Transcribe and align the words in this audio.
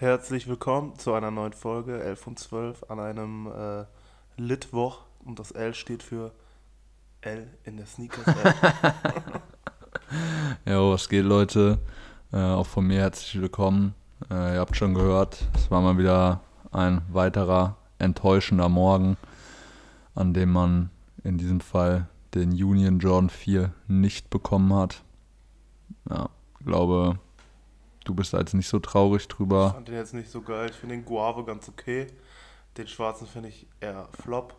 Herzlich 0.00 0.48
willkommen 0.48 0.98
zu 0.98 1.12
einer 1.12 1.30
neuen 1.30 1.52
Folge 1.52 2.02
11 2.02 2.26
und 2.26 2.38
12 2.38 2.84
an 2.88 3.00
einem 3.00 3.48
äh, 3.48 3.84
Litwoch 4.38 5.00
und 5.26 5.38
das 5.38 5.50
L 5.50 5.74
steht 5.74 6.02
für 6.02 6.32
L 7.20 7.46
in 7.64 7.76
der 7.76 7.84
Sneakers 7.84 8.26
App. 8.26 9.02
Jo, 10.64 10.92
was 10.92 11.06
geht, 11.06 11.26
Leute? 11.26 11.80
Äh, 12.32 12.38
auch 12.38 12.66
von 12.66 12.86
mir 12.86 13.00
herzlich 13.00 13.42
willkommen. 13.42 13.94
Äh, 14.30 14.54
ihr 14.54 14.60
habt 14.60 14.74
schon 14.74 14.94
gehört, 14.94 15.46
es 15.54 15.70
war 15.70 15.82
mal 15.82 15.98
wieder 15.98 16.40
ein 16.72 17.02
weiterer 17.12 17.76
enttäuschender 17.98 18.70
Morgen, 18.70 19.18
an 20.14 20.32
dem 20.32 20.50
man 20.50 20.88
in 21.24 21.36
diesem 21.36 21.60
Fall 21.60 22.08
den 22.34 22.52
Union 22.52 23.00
Jordan 23.00 23.28
4 23.28 23.70
nicht 23.86 24.30
bekommen 24.30 24.72
hat. 24.72 25.02
Ja, 26.08 26.30
glaube, 26.64 27.18
du 28.04 28.14
bist 28.14 28.32
da 28.32 28.38
jetzt 28.38 28.54
nicht 28.54 28.68
so 28.68 28.78
traurig 28.78 29.22
Ich 29.22 29.28
drüber. 29.28 29.72
fand 29.72 29.88
den 29.88 29.94
jetzt 29.94 30.14
nicht 30.14 30.30
so 30.30 30.40
geil. 30.42 30.70
Ich 30.70 30.76
finde 30.76 30.96
den 30.96 31.04
Guave 31.04 31.44
ganz 31.44 31.68
okay. 31.68 32.06
Den 32.76 32.88
schwarzen 32.88 33.26
finde 33.26 33.48
ich 33.48 33.66
eher 33.80 34.08
Flop. 34.22 34.54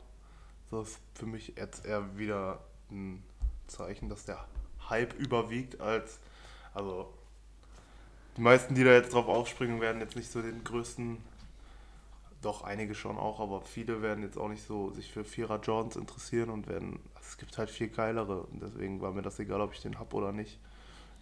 Das 0.69 0.89
ist 0.89 0.99
für 1.15 1.25
mich 1.25 1.53
jetzt 1.57 1.85
eher 1.85 2.17
wieder 2.17 2.59
ein 2.89 3.23
Zeichen, 3.67 4.09
dass 4.09 4.25
der 4.25 4.45
Hype 4.89 5.13
überwiegt 5.13 5.79
als. 5.81 6.19
Also, 6.73 7.13
die 8.37 8.41
meisten, 8.41 8.75
die 8.75 8.83
da 8.83 8.91
jetzt 8.91 9.13
drauf 9.13 9.27
aufspringen, 9.27 9.81
werden 9.81 10.01
jetzt 10.01 10.15
nicht 10.15 10.31
so 10.31 10.41
den 10.41 10.63
größten. 10.63 11.17
Doch, 12.41 12.63
einige 12.63 12.95
schon 12.95 13.17
auch, 13.17 13.39
aber 13.39 13.61
viele 13.61 14.01
werden 14.01 14.23
jetzt 14.23 14.37
auch 14.37 14.47
nicht 14.49 14.65
so 14.65 14.91
sich 14.91 15.11
für 15.11 15.23
Vierer 15.23 15.59
Jordans 15.59 15.95
interessieren 15.95 16.49
und 16.49 16.67
werden. 16.67 16.99
Es 17.19 17.37
gibt 17.37 17.57
halt 17.57 17.69
viel 17.69 17.89
geilere 17.89 18.43
und 18.43 18.61
deswegen 18.61 18.99
war 18.99 19.11
mir 19.11 19.21
das 19.21 19.37
egal, 19.39 19.61
ob 19.61 19.73
ich 19.73 19.81
den 19.81 19.99
hab 19.99 20.13
oder 20.13 20.31
nicht. 20.31 20.59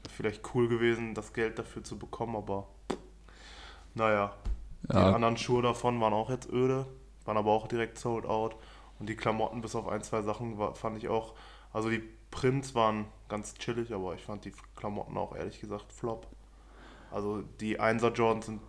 Vielleicht 0.07 0.53
cool 0.53 0.67
gewesen, 0.67 1.13
das 1.13 1.33
Geld 1.33 1.59
dafür 1.59 1.83
zu 1.83 1.97
bekommen, 1.97 2.35
aber 2.35 2.67
naja, 3.93 4.33
die 4.83 4.93
Ja, 4.93 5.13
anderen 5.13 5.37
Schuhe 5.37 5.61
davon 5.61 5.99
waren 6.01 6.13
auch 6.13 6.29
jetzt 6.29 6.49
öde, 6.49 6.85
waren 7.25 7.37
aber 7.37 7.51
auch 7.51 7.67
direkt 7.67 7.97
sold 7.97 8.25
out. 8.25 8.55
Und 8.99 9.07
die 9.07 9.15
Klamotten 9.15 9.61
bis 9.61 9.75
auf 9.75 9.87
ein, 9.87 10.03
zwei 10.03 10.21
Sachen 10.21 10.57
war, 10.57 10.75
fand 10.75 10.97
ich 10.97 11.07
auch, 11.07 11.35
also 11.71 11.89
die 11.89 12.03
Prints 12.31 12.75
waren 12.75 13.05
ganz 13.29 13.53
chillig, 13.55 13.93
aber 13.93 14.13
ich 14.15 14.23
fand 14.23 14.45
die 14.45 14.53
Klamotten 14.75 15.17
auch 15.17 15.35
ehrlich 15.35 15.59
gesagt 15.59 15.91
flop. 15.91 16.27
Also 17.11 17.41
die 17.59 17.79
1er 17.79 18.13
Jordans 18.13 18.47
sind 18.47 18.61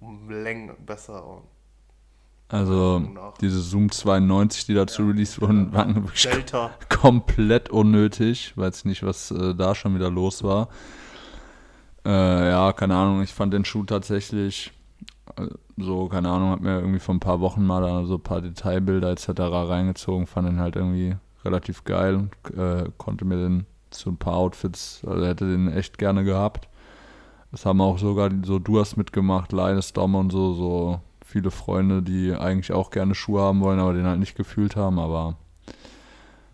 um 0.00 0.30
Längen 0.30 0.74
besser. 0.84 1.24
Und 1.26 1.42
also 2.48 3.02
diese 3.40 3.60
Zoom 3.60 3.90
92, 3.90 4.66
die 4.66 4.74
dazu 4.74 5.02
released 5.06 5.40
wurden, 5.40 5.72
waren 5.72 5.94
wirklich 5.94 6.22
Delta, 6.22 6.70
komplett 6.88 7.68
unnötig. 7.70 8.54
Weiß 8.56 8.84
nicht, 8.86 9.02
was 9.02 9.30
äh, 9.30 9.54
da 9.54 9.74
schon 9.74 9.94
wieder 9.94 10.10
los 10.10 10.42
war. 10.42 10.68
Äh, 12.06 12.48
ja, 12.48 12.72
keine 12.72 12.96
Ahnung. 12.96 13.22
Ich 13.22 13.34
fand 13.34 13.52
den 13.52 13.66
Schuh 13.66 13.84
tatsächlich 13.84 14.72
äh, 15.36 15.46
so, 15.76 16.08
keine 16.08 16.30
Ahnung, 16.30 16.50
hab 16.50 16.60
mir 16.60 16.80
irgendwie 16.80 16.98
vor 16.98 17.14
ein 17.14 17.20
paar 17.20 17.40
Wochen 17.40 17.64
mal 17.66 17.82
da 17.82 18.04
so 18.06 18.14
ein 18.14 18.22
paar 18.22 18.40
Detailbilder 18.40 19.10
etc. 19.10 19.28
reingezogen. 19.38 20.26
Fand 20.26 20.48
den 20.48 20.60
halt 20.60 20.76
irgendwie 20.76 21.16
relativ 21.44 21.84
geil 21.84 22.14
und 22.16 22.58
äh, 22.58 22.90
konnte 22.96 23.24
mir 23.24 23.36
den 23.36 23.66
zu 23.90 24.10
ein 24.10 24.16
paar 24.16 24.34
Outfits, 24.34 25.02
also 25.06 25.24
hätte 25.24 25.46
den 25.46 25.72
echt 25.72 25.98
gerne 25.98 26.24
gehabt. 26.24 26.68
Das 27.50 27.64
haben 27.64 27.80
auch 27.80 27.98
sogar 27.98 28.30
so 28.44 28.58
du 28.58 28.80
hast 28.80 28.96
mitgemacht, 28.96 29.52
Linus 29.52 29.92
Dom 29.92 30.14
und 30.14 30.30
so, 30.30 30.52
so 30.52 31.00
viele 31.28 31.50
Freunde, 31.50 32.02
die 32.02 32.34
eigentlich 32.34 32.72
auch 32.72 32.90
gerne 32.90 33.14
Schuhe 33.14 33.42
haben 33.42 33.60
wollen, 33.60 33.80
aber 33.80 33.92
den 33.92 34.06
halt 34.06 34.18
nicht 34.18 34.34
gefühlt 34.34 34.76
haben, 34.76 34.98
aber 34.98 35.36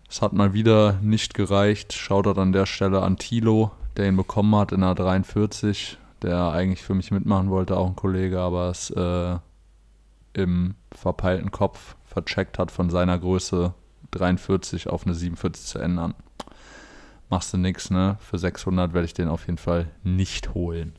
es 0.09 0.21
hat 0.21 0.33
mal 0.33 0.53
wieder 0.53 0.99
nicht 1.01 1.33
gereicht. 1.33 1.93
Shoutout 1.93 2.39
an 2.39 2.51
der 2.51 2.65
Stelle 2.65 3.01
an 3.01 3.15
Tilo, 3.15 3.71
der 3.95 4.07
ihn 4.09 4.17
bekommen 4.17 4.53
hat 4.55 4.73
in 4.73 4.81
der 4.81 4.93
43, 4.93 5.97
der 6.21 6.51
eigentlich 6.51 6.83
für 6.83 6.93
mich 6.93 7.09
mitmachen 7.11 7.49
wollte, 7.49 7.77
auch 7.77 7.87
ein 7.87 7.95
Kollege, 7.95 8.41
aber 8.41 8.69
es 8.69 8.89
äh, 8.89 9.37
im 10.33 10.75
verpeilten 10.91 11.51
Kopf 11.51 11.95
vercheckt 12.03 12.59
hat 12.59 12.69
von 12.69 12.89
seiner 12.89 13.17
Größe 13.17 13.73
43 14.11 14.89
auf 14.89 15.05
eine 15.05 15.15
47 15.15 15.65
zu 15.65 15.79
ändern. 15.79 16.15
Machst 17.29 17.53
du 17.53 17.57
nix, 17.57 17.89
ne? 17.89 18.17
Für 18.19 18.37
600 18.37 18.93
werde 18.93 19.05
ich 19.05 19.13
den 19.13 19.29
auf 19.29 19.47
jeden 19.47 19.57
Fall 19.57 19.87
nicht 20.03 20.53
holen. 20.53 20.93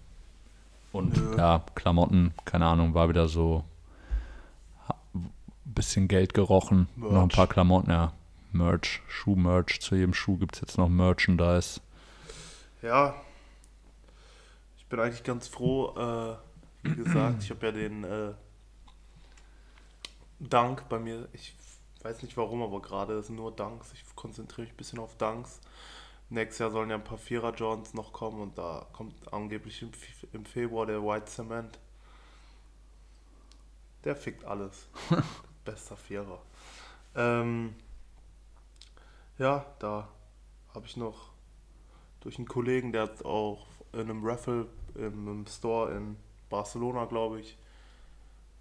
Und 0.97 1.17
Nö. 1.17 1.37
ja, 1.37 1.63
Klamotten, 1.75 2.33
keine 2.45 2.67
Ahnung, 2.67 2.95
war 2.95 3.09
wieder 3.09 3.29
so 3.29 3.65
ha- 4.89 4.97
bisschen 5.65 6.09
Geld 6.09 6.35
gerochen. 6.35 6.89
Noch 6.97 7.09
ein 7.11 7.15
Merch. 7.15 7.35
paar 7.35 7.47
Klamotten, 7.47 7.91
ja. 7.91 8.13
Merch, 8.53 9.03
Schuh-Merch. 9.09 9.81
Zu 9.81 9.97
jedem 9.97 10.15
Schuh 10.15 10.39
gibt 10.39 10.55
es 10.55 10.61
jetzt 10.63 10.79
noch 10.79 10.89
Merchandise. 10.89 11.81
ja. 12.83 13.15
Ich 14.79 14.87
bin 14.89 15.01
eigentlich 15.01 15.25
ganz 15.25 15.49
froh, 15.49 15.89
äh, 15.97 16.37
wie 16.89 16.95
gesagt, 16.95 17.43
ich 17.43 17.51
habe 17.51 17.67
ja 17.67 17.73
den 17.73 18.05
äh, 18.05 18.33
Dank 20.39 20.89
bei 20.89 20.99
mir. 21.01 21.29
Ich 21.33 21.55
weiß 22.03 22.23
nicht 22.23 22.37
warum, 22.37 22.63
aber 22.63 22.81
gerade 22.81 23.15
ist 23.15 23.31
nur 23.31 23.51
Dunks. 23.51 23.93
Ich 23.95 24.05
konzentriere 24.15 24.63
mich 24.63 24.75
ein 24.75 24.77
bisschen 24.77 25.01
auf 25.01 25.17
Dunks. 25.17 25.61
Nächstes 26.29 26.59
Jahr 26.59 26.71
sollen 26.71 26.91
ja 26.91 26.97
ein 26.97 27.05
paar 27.05 27.19
Vierer 27.19 27.55
Jordans 27.55 27.95
noch 27.95 28.13
kommen 28.13 28.41
und 28.41 28.59
da 28.59 28.87
kommt 28.93 29.33
angeblich 29.33 29.81
im, 29.83 29.93
Fe- 29.93 30.27
im 30.33 30.45
Februar 30.45 30.87
der 30.87 31.03
White 31.03 31.27
Cement. 31.27 31.79
Der 34.05 34.17
fickt 34.17 34.45
alles. 34.45 34.89
Bester 35.65 35.97
Vierer. 35.97 36.41
Ähm, 37.15 37.75
ja, 39.39 39.67
da 39.79 40.09
habe 40.75 40.87
ich 40.87 40.97
noch 40.97 41.31
durch 42.21 42.39
einen 42.39 42.49
Kollegen, 42.49 42.93
der 42.93 43.03
hat 43.03 43.25
auch 43.25 43.67
in 43.93 44.01
einem 44.01 44.25
Raffle 44.25 44.67
im, 44.95 45.29
im 45.29 45.47
Store 45.47 45.93
in 45.95 46.17
Barcelona, 46.51 47.05
glaube 47.07 47.41
ich, 47.41 47.57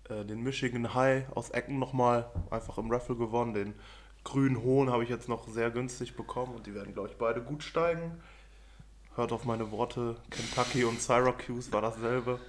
äh, 0.10 0.26
den 0.26 0.42
Michigan 0.42 0.94
High 0.94 1.30
aus 1.36 1.50
Ecken 1.52 1.80
nochmal 1.80 2.30
einfach 2.50 2.78
im 2.78 2.92
Raffle 2.92 3.16
gewonnen. 3.16 3.54
Den 3.54 3.74
grünen 4.26 4.62
Hohn 4.62 4.90
habe 4.90 5.04
ich 5.04 5.10
jetzt 5.10 5.30
noch 5.30 5.48
sehr 5.48 5.72
günstig 5.72 6.18
bekommen 6.18 6.56
und 6.56 6.68
die 6.68 6.74
werden, 6.74 6.94
glaube 6.94 7.08
ich, 7.08 7.16
beide 7.16 7.42
gut 7.42 7.64
steigen. 7.64 8.20
Hört 9.16 9.32
auf 9.32 9.46
meine 9.46 9.72
Worte, 9.72 10.18
Kentucky 10.30 10.84
und 10.84 11.02
Syracuse 11.02 11.72
war 11.72 11.82
dasselbe. 11.82 12.40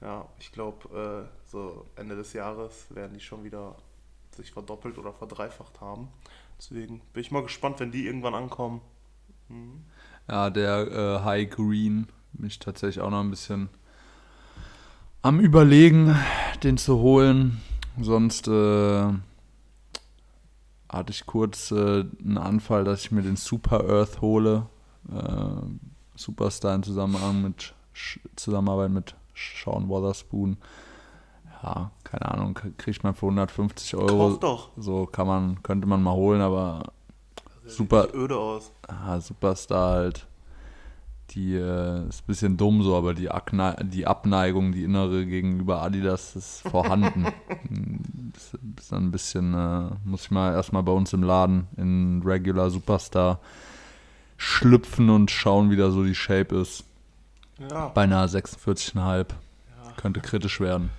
Ja, 0.00 0.26
ich 0.38 0.52
glaube, 0.52 1.28
äh, 1.28 1.50
so 1.50 1.84
Ende 1.96 2.16
des 2.16 2.32
Jahres 2.32 2.86
werden 2.94 3.12
die 3.12 3.20
schon 3.20 3.44
wieder 3.44 3.76
sich 4.34 4.52
verdoppelt 4.52 4.96
oder 4.96 5.12
verdreifacht 5.12 5.80
haben. 5.80 6.08
Deswegen 6.58 7.00
bin 7.12 7.20
ich 7.20 7.30
mal 7.30 7.42
gespannt, 7.42 7.80
wenn 7.80 7.90
die 7.90 8.06
irgendwann 8.06 8.34
ankommen. 8.34 8.80
Mhm. 9.48 9.84
Ja, 10.28 10.50
der 10.50 10.86
äh, 10.88 11.24
High 11.24 11.50
Green 11.50 12.08
bin 12.32 12.46
ich 12.46 12.58
tatsächlich 12.58 13.00
auch 13.02 13.10
noch 13.10 13.20
ein 13.20 13.30
bisschen 13.30 13.68
am 15.22 15.40
Überlegen, 15.40 16.16
den 16.62 16.78
zu 16.78 16.98
holen. 16.98 17.60
Sonst 18.00 18.48
äh, 18.48 19.12
hatte 20.88 21.12
ich 21.12 21.26
kurz 21.26 21.70
äh, 21.70 22.04
einen 22.24 22.38
Anfall, 22.38 22.84
dass 22.84 23.00
ich 23.02 23.10
mir 23.12 23.22
den 23.22 23.36
Super 23.36 23.84
Earth 23.88 24.20
hole. 24.20 24.66
Äh, 25.12 25.62
Superstar 26.14 26.74
in 26.74 26.82
Zusammenhang 26.82 27.42
mit, 27.42 27.74
Sch- 27.94 28.20
Zusammenarbeit 28.36 28.90
mit 28.90 29.14
Sean 29.34 29.88
Wotherspoon. 29.88 30.56
Ja, 31.62 31.90
keine 32.04 32.30
Ahnung, 32.30 32.54
kriegt 32.76 33.02
man 33.02 33.14
für 33.14 33.26
150 33.26 33.96
Euro. 33.96 34.06
Kauf 34.30 34.40
doch. 34.40 34.70
So 34.76 35.06
kann 35.06 35.26
man, 35.26 35.62
könnte 35.62 35.86
man 35.86 36.02
mal 36.02 36.14
holen, 36.14 36.40
aber 36.40 36.82
Super. 37.66 38.08
öde 38.14 38.36
aus. 38.38 38.72
ah, 38.88 39.18
Superstar 39.20 39.90
halt. 39.96 40.26
Die 41.30 41.54
äh, 41.54 42.08
ist 42.08 42.22
ein 42.22 42.26
bisschen 42.26 42.56
dumm 42.56 42.82
so, 42.82 42.96
aber 42.96 43.12
die, 43.12 43.30
Akne 43.30 43.76
die 43.82 44.06
Abneigung, 44.06 44.72
die 44.72 44.84
innere 44.84 45.26
gegenüber 45.26 45.82
Adidas 45.82 46.36
ist 46.36 46.62
vorhanden. 46.62 47.26
Hm, 47.68 48.32
das 48.32 48.54
ist 48.78 48.92
dann 48.92 49.06
ein 49.06 49.10
bisschen, 49.10 49.54
äh, 49.54 49.90
muss 50.04 50.24
ich 50.24 50.30
mal 50.30 50.52
erstmal 50.52 50.82
bei 50.82 50.92
uns 50.92 51.12
im 51.12 51.22
Laden 51.22 51.66
in 51.76 52.22
Regular 52.24 52.70
Superstar 52.70 53.40
schlüpfen 54.36 55.10
und 55.10 55.30
schauen, 55.30 55.70
wie 55.70 55.76
da 55.76 55.90
so 55.90 56.04
die 56.04 56.14
Shape 56.14 56.54
ist. 56.56 56.84
Ja. 57.58 57.88
Bei 57.88 58.02
einer 58.02 58.28
46,5 58.28 58.98
ja. 59.00 59.26
könnte 59.96 60.20
kritisch 60.20 60.60
werden. 60.60 60.90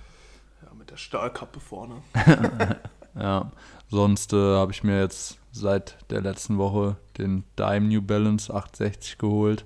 ja, 0.62 0.74
mit 0.74 0.90
der 0.90 0.96
Stahlkappe 0.96 1.60
vorne. 1.60 2.02
Ja, 3.20 3.50
sonst 3.90 4.32
äh, 4.32 4.36
habe 4.36 4.72
ich 4.72 4.84
mir 4.84 5.00
jetzt 5.00 5.38
seit 5.50 5.98
der 6.10 6.20
letzten 6.20 6.58
Woche 6.58 6.96
den 7.16 7.44
Dime 7.58 7.88
New 7.88 8.02
Balance 8.02 8.52
860 8.52 9.18
geholt. 9.18 9.64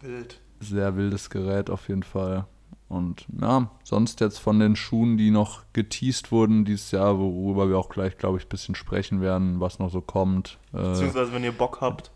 Wild. 0.00 0.40
Sehr 0.60 0.96
wildes 0.96 1.30
Gerät 1.30 1.70
auf 1.70 1.88
jeden 1.88 2.02
Fall. 2.02 2.46
Und 2.88 3.26
ja, 3.40 3.70
sonst 3.84 4.20
jetzt 4.20 4.38
von 4.38 4.58
den 4.58 4.74
Schuhen, 4.74 5.18
die 5.18 5.30
noch 5.30 5.62
geteased 5.74 6.32
wurden 6.32 6.64
dieses 6.64 6.90
Jahr, 6.90 7.18
worüber 7.18 7.68
wir 7.68 7.78
auch 7.78 7.90
gleich, 7.90 8.16
glaube 8.16 8.38
ich, 8.38 8.46
ein 8.46 8.48
bisschen 8.48 8.74
sprechen 8.74 9.20
werden, 9.20 9.60
was 9.60 9.78
noch 9.78 9.90
so 9.90 10.00
kommt. 10.00 10.58
Äh, 10.72 10.78
Beziehungsweise, 10.78 11.32
wenn 11.32 11.44
ihr 11.44 11.52
Bock 11.52 11.82
habt, 11.82 12.10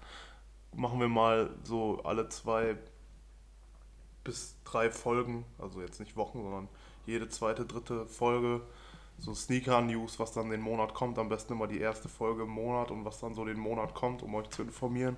machen 0.74 0.98
wir 0.98 1.08
mal 1.08 1.50
so 1.62 2.00
alle 2.04 2.28
zwei 2.30 2.76
bis 4.24 4.56
drei 4.64 4.90
Folgen, 4.90 5.44
also 5.58 5.82
jetzt 5.82 6.00
nicht 6.00 6.16
Wochen, 6.16 6.42
sondern 6.42 6.68
jede 7.06 7.28
zweite, 7.28 7.66
dritte 7.66 8.06
Folge, 8.06 8.62
so 9.18 9.34
Sneaker-News, 9.34 10.18
was 10.18 10.32
dann 10.32 10.50
den 10.50 10.60
Monat 10.60 10.94
kommt. 10.94 11.18
Am 11.18 11.28
besten 11.28 11.52
immer 11.52 11.66
die 11.66 11.80
erste 11.80 12.08
Folge 12.08 12.44
im 12.44 12.50
Monat 12.50 12.90
und 12.90 13.04
was 13.04 13.20
dann 13.20 13.34
so 13.34 13.44
den 13.44 13.58
Monat 13.58 13.94
kommt, 13.94 14.22
um 14.22 14.34
euch 14.34 14.48
zu 14.50 14.62
informieren. 14.62 15.16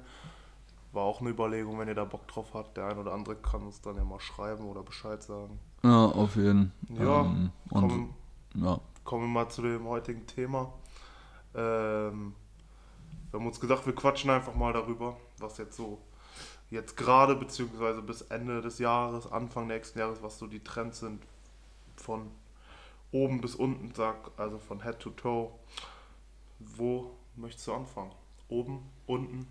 War 0.95 1.03
auch 1.03 1.21
eine 1.21 1.31
Überlegung, 1.31 1.79
wenn 1.79 1.89
ihr 1.89 1.95
da 1.95 2.05
Bock 2.05 2.27
drauf 2.29 2.55
habt. 2.55 2.77
Der 2.77 2.87
ein 2.87 2.99
oder 2.99 3.13
andere 3.13 3.37
kann 3.37 3.63
uns 3.63 3.81
dann 3.81 3.97
ja 3.97 4.05
mal 4.05 4.21
schreiben 4.21 4.65
oder 4.65 4.83
Bescheid 4.83 5.23
sagen. 5.23 5.59
Ja, 5.83 6.07
auf 6.07 6.37
jeden 6.37 6.73
Fall. 6.97 7.07
Ja, 7.07 7.21
ähm, 7.23 7.51
Kommen, 7.69 8.15
ja. 8.55 8.81
kommen 9.05 9.25
wir 9.25 9.29
mal 9.29 9.49
zu 9.49 9.63
dem 9.63 9.87
heutigen 9.87 10.27
Thema. 10.27 10.73
Ähm, 11.55 12.35
wir 13.31 13.41
haben 13.41 13.47
uns 13.47 13.61
gedacht, 13.61 13.85
wir 13.87 13.95
quatschen 13.95 14.31
einfach 14.31 14.55
mal 14.55 14.73
darüber, 14.73 15.17
was 15.39 15.59
jetzt 15.59 15.77
so 15.77 15.99
jetzt 16.71 16.97
gerade 16.97 17.37
beziehungsweise 17.37 18.03
bis 18.03 18.23
Ende 18.23 18.61
des 18.61 18.79
Jahres, 18.79 19.31
Anfang 19.31 19.67
nächsten 19.67 19.99
Jahres, 19.99 20.23
was 20.23 20.39
so 20.39 20.47
die 20.47 20.63
Trends 20.63 21.01
sind 21.01 21.23
von 21.97 22.31
oben 23.13 23.41
bis 23.41 23.55
unten, 23.55 23.93
sag, 23.95 24.31
also 24.37 24.59
von 24.59 24.83
Head 24.83 24.99
to 24.99 25.11
Toe. 25.11 25.51
Wo 26.59 27.11
möchtest 27.37 27.67
du 27.69 27.75
anfangen? 27.75 28.13
Oben, 28.49 28.91
unten, 29.07 29.47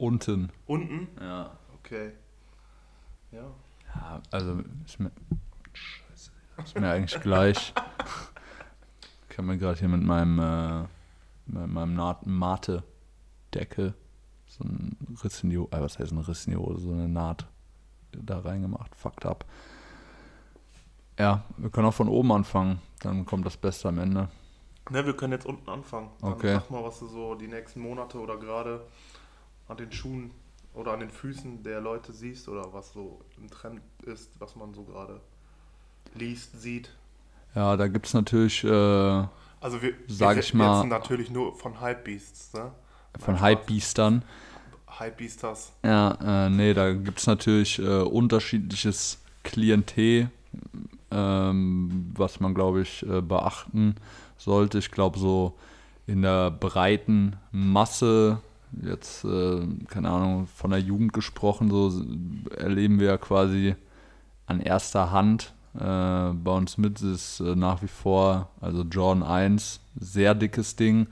unten. 0.00 0.50
unten? 0.66 1.08
Ja. 1.20 1.56
Okay. 1.74 2.12
Ja. 3.32 3.50
Ja, 3.94 4.22
also 4.30 4.60
ist 4.84 5.00
mir, 5.00 5.10
Scheiße, 5.72 6.30
ist 6.64 6.78
mir 6.78 6.90
eigentlich 6.90 7.20
gleich. 7.20 7.74
Ich 9.28 9.38
habe 9.38 9.46
mir 9.48 9.58
gerade 9.58 9.78
hier 9.78 9.88
mit 9.88 10.02
meinem, 10.02 10.38
äh, 10.38 10.82
mit 11.46 11.68
meinem 11.68 11.94
Mate-Deckel 12.24 13.94
so 14.46 14.64
ein 14.64 14.96
Riss 15.22 15.42
in 15.42 15.50
die 15.50 15.58
Hose, 15.58 15.72
äh, 15.72 15.80
was 15.80 15.98
heißt 15.98 16.12
ein 16.12 16.18
Riss 16.18 16.46
in 16.46 16.52
die 16.52 16.58
Hose, 16.58 16.80
so 16.80 16.92
eine 16.92 17.08
Naht 17.08 17.46
da 18.12 18.40
reingemacht. 18.40 18.94
Fucked 18.94 19.26
up. 19.26 19.44
Ja, 21.18 21.44
wir 21.56 21.70
können 21.70 21.86
auch 21.86 21.94
von 21.94 22.08
oben 22.08 22.32
anfangen, 22.32 22.80
dann 23.00 23.26
kommt 23.26 23.44
das 23.44 23.56
Beste 23.56 23.88
am 23.88 23.98
Ende. 23.98 24.28
Ne, 24.90 25.04
wir 25.04 25.16
können 25.16 25.32
jetzt 25.32 25.46
unten 25.46 25.68
anfangen. 25.68 26.10
Dann 26.20 26.32
Okay. 26.32 26.54
Sag 26.54 26.70
mal, 26.70 26.82
was 26.82 26.98
du 26.98 27.06
so 27.06 27.34
die 27.34 27.46
nächsten 27.46 27.80
Monate 27.80 28.18
oder 28.18 28.36
gerade 28.38 28.86
an 29.70 29.76
den 29.76 29.92
Schuhen 29.92 30.30
oder 30.74 30.92
an 30.92 31.00
den 31.00 31.10
Füßen 31.10 31.62
der 31.62 31.80
Leute 31.80 32.12
siehst 32.12 32.48
oder 32.48 32.72
was 32.72 32.92
so 32.92 33.20
im 33.38 33.48
Trend 33.50 33.80
ist, 34.04 34.30
was 34.38 34.56
man 34.56 34.74
so 34.74 34.82
gerade 34.84 35.20
liest, 36.14 36.60
sieht. 36.60 36.90
Ja, 37.54 37.76
da 37.76 37.88
gibt 37.88 38.06
es 38.06 38.14
natürlich 38.14 38.62
äh, 38.64 38.68
Also 38.68 39.80
wir, 39.82 39.94
Sag 40.08 40.36
wir 40.36 40.42
ich 40.42 40.54
mal- 40.54 40.86
natürlich 40.86 41.30
nur 41.30 41.54
von 41.56 41.80
Hypebeasts, 41.80 42.52
ne? 42.54 42.72
von 43.18 43.40
Hypebeastern. 43.42 44.22
Hypebeasters. 44.98 45.72
Ja, 45.84 46.46
äh, 46.46 46.50
nee, 46.50 46.74
da 46.74 46.92
gibt 46.92 47.18
es 47.18 47.26
natürlich 47.26 47.78
äh, 47.78 48.02
unterschiedliches 48.02 49.18
Klientel, 49.42 50.30
ähm, 51.10 52.12
was 52.16 52.40
man, 52.40 52.54
glaube 52.54 52.82
ich, 52.82 53.02
äh, 53.08 53.20
beachten 53.20 53.96
sollte. 54.36 54.78
Ich 54.78 54.90
glaube, 54.90 55.18
so 55.18 55.56
in 56.06 56.22
der 56.22 56.50
breiten 56.50 57.36
Masse, 57.52 58.40
jetzt, 58.82 59.24
äh, 59.24 59.66
keine 59.88 60.10
Ahnung, 60.10 60.46
von 60.46 60.70
der 60.70 60.80
Jugend 60.80 61.12
gesprochen, 61.12 61.70
so 61.70 62.04
erleben 62.56 63.00
wir 63.00 63.08
ja 63.08 63.18
quasi 63.18 63.74
an 64.46 64.60
erster 64.60 65.10
Hand 65.10 65.54
äh, 65.74 65.78
bei 65.78 66.50
uns 66.50 66.78
mit, 66.78 67.00
ist 67.00 67.40
äh, 67.40 67.54
nach 67.54 67.82
wie 67.82 67.88
vor, 67.88 68.50
also 68.60 68.82
Jordan 68.82 69.22
1, 69.22 69.80
sehr 69.98 70.34
dickes 70.34 70.76
Ding. 70.76 71.06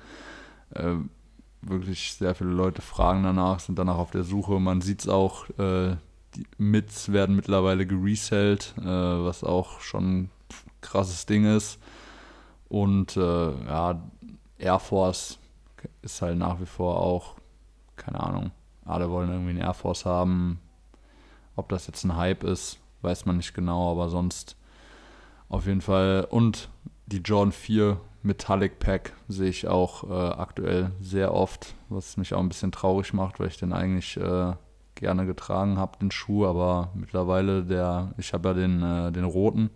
Äh, 0.75 0.97
wirklich 1.63 2.15
sehr 2.15 2.35
viele 2.35 2.51
Leute 2.51 2.83
fragen 2.83 3.23
danach, 3.23 3.61
sind 3.61 3.79
danach 3.79 3.99
auf 3.99 4.11
der 4.11 4.25
Suche. 4.25 4.59
Man 4.59 4.81
sieht 4.81 5.03
es 5.03 5.09
auch, 5.09 5.49
äh, 5.59 5.97
die 6.35 6.47
Mits 6.59 7.13
werden 7.13 7.37
mittlerweile 7.37 7.87
geresellt, 7.87 8.75
äh, 8.79 8.85
was 8.85 9.45
auch 9.45 9.81
schon 9.81 10.23
ein 10.23 10.31
krasses 10.81 11.27
Ding 11.27 11.45
ist. 11.45 11.79
Und 12.69 13.17
ja, 13.17 14.03
Air 14.59 14.79
Force 14.79 15.39
ist 16.03 16.21
halt 16.21 16.37
nach 16.37 16.61
wie 16.61 16.67
vor 16.67 17.01
auch, 17.01 17.38
keine 17.99 18.21
Ahnung, 18.21 18.51
alle 18.85 19.11
wollen 19.11 19.31
irgendwie 19.31 19.51
einen 19.51 19.61
Air 19.61 19.75
Force 19.75 20.07
haben. 20.07 20.61
Ob 21.57 21.69
das 21.69 21.87
jetzt 21.87 22.05
ein 22.05 22.17
Hype 22.17 22.45
ist, 22.45 22.79
weiß 23.03 23.27
man 23.27 23.37
nicht 23.37 23.53
genau, 23.53 23.93
aber 23.93 24.09
sonst 24.09 24.57
auf 25.49 25.67
jeden 25.67 25.81
Fall. 25.81 26.27
Und 26.31 26.69
die 27.07 27.19
Jordan 27.19 27.53
4 27.53 28.01
Metallic 28.23 28.79
Pack 28.79 29.13
sehe 29.29 29.49
ich 29.49 29.67
auch 29.67 30.05
äh, 30.05 30.13
aktuell 30.13 30.93
sehr 31.01 31.35
oft, 31.35 31.75
was 31.89 32.17
mich 32.17 32.35
auch 32.35 32.41
ein 32.41 32.49
bisschen 32.49 32.73
traurig 32.73 33.13
macht, 33.13 33.41
weil 33.41 33.49
ich 33.49 33.57
den 33.57 33.73
eigentlich 33.73 34.17
äh, 34.17 34.55
gerne 34.95 35.27
getragen 35.27 35.79
habe, 35.79 35.99
den 35.99 36.11
Schuh, 36.11 36.47
aber 36.47 36.91
mittlerweile 36.95 37.65
der, 37.65 38.13
ich 38.19 38.33
habe 38.33 38.49
ja 38.49 38.55
den, 38.55 38.83
äh, 38.83 39.13
den 39.13 39.25
roten. 39.25 39.71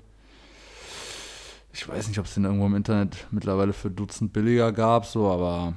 Ich 1.72 1.88
weiß 1.88 2.08
nicht, 2.08 2.18
ob 2.18 2.26
es 2.26 2.34
den 2.34 2.44
irgendwo 2.44 2.66
im 2.66 2.75
Internet 2.75 3.26
mittlerweile 3.30 3.72
für 3.72 3.90
Dutzend 3.90 4.32
billiger 4.32 4.72
gab, 4.72 5.06
so, 5.06 5.30
aber 5.30 5.75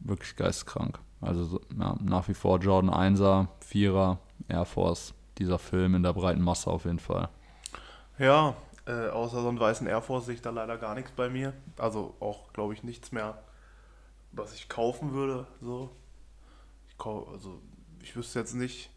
wirklich 0.00 0.36
geistkrank. 0.36 0.98
Also 1.20 1.44
so, 1.44 1.60
ja, 1.78 1.96
nach 2.02 2.28
wie 2.28 2.34
vor 2.34 2.58
Jordan 2.58 2.90
1er, 2.90 3.48
4er, 3.70 4.18
Air 4.48 4.64
Force, 4.64 5.14
dieser 5.38 5.58
Film 5.58 5.94
in 5.94 6.02
der 6.02 6.12
breiten 6.12 6.42
Masse 6.42 6.70
auf 6.70 6.84
jeden 6.84 6.98
Fall. 6.98 7.28
Ja, 8.18 8.54
äh, 8.86 9.08
außer 9.08 9.42
so 9.42 9.48
einen 9.48 9.60
weißen 9.60 9.86
Air 9.86 10.02
Force 10.02 10.26
sehe 10.26 10.34
ich 10.34 10.42
da 10.42 10.50
leider 10.50 10.78
gar 10.78 10.94
nichts 10.94 11.10
bei 11.12 11.28
mir. 11.28 11.52
Also 11.78 12.14
auch, 12.20 12.52
glaube 12.52 12.74
ich, 12.74 12.82
nichts 12.82 13.12
mehr, 13.12 13.38
was 14.32 14.54
ich 14.54 14.68
kaufen 14.68 15.12
würde. 15.12 15.46
So. 15.60 15.90
Ich 16.88 16.96
kau 16.98 17.28
also 17.32 17.60
ich 18.02 18.14
wüsste 18.14 18.38
jetzt 18.38 18.54
nicht, 18.54 18.90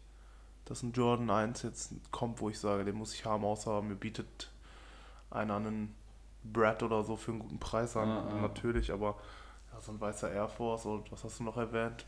dass 0.66 0.82
ein 0.82 0.92
Jordan 0.92 1.30
1 1.30 1.62
jetzt 1.62 1.92
kommt, 2.12 2.40
wo 2.40 2.48
ich 2.48 2.58
sage, 2.60 2.84
den 2.84 2.94
muss 2.94 3.14
ich 3.14 3.24
haben, 3.24 3.44
außer 3.44 3.82
mir 3.82 3.96
bietet 3.96 4.52
einer 5.30 5.56
einen 5.56 5.94
Brad 6.44 6.82
oder 6.82 7.02
so 7.02 7.16
für 7.16 7.32
einen 7.32 7.40
guten 7.40 7.58
Preis 7.58 7.96
an. 7.96 8.08
Ah, 8.08 8.28
ah. 8.30 8.40
Natürlich, 8.40 8.92
aber 8.92 9.16
so 9.80 9.92
ein 9.92 10.00
weißer 10.00 10.30
Air 10.30 10.48
Force 10.48 10.86
und 10.86 11.10
was 11.12 11.24
hast 11.24 11.38
du 11.40 11.44
noch 11.44 11.56
erwähnt? 11.56 12.06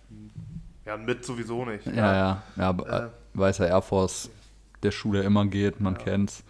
Ja, 0.85 0.97
mit 0.97 1.25
sowieso 1.25 1.65
nicht. 1.65 1.87
Ja, 1.87 2.15
ja, 2.15 2.43
ja, 2.57 2.69
aber, 2.69 2.87
Äh, 2.89 3.11
weißer 3.35 3.69
Air 3.69 3.83
Force, 3.83 4.31
der 4.83 4.91
Schuh, 4.91 5.13
der 5.13 5.25
immer 5.25 5.47
geht, 5.47 5.81
man 5.81 5.95
Ja. 5.95 6.01
kennt's. 6.01 6.45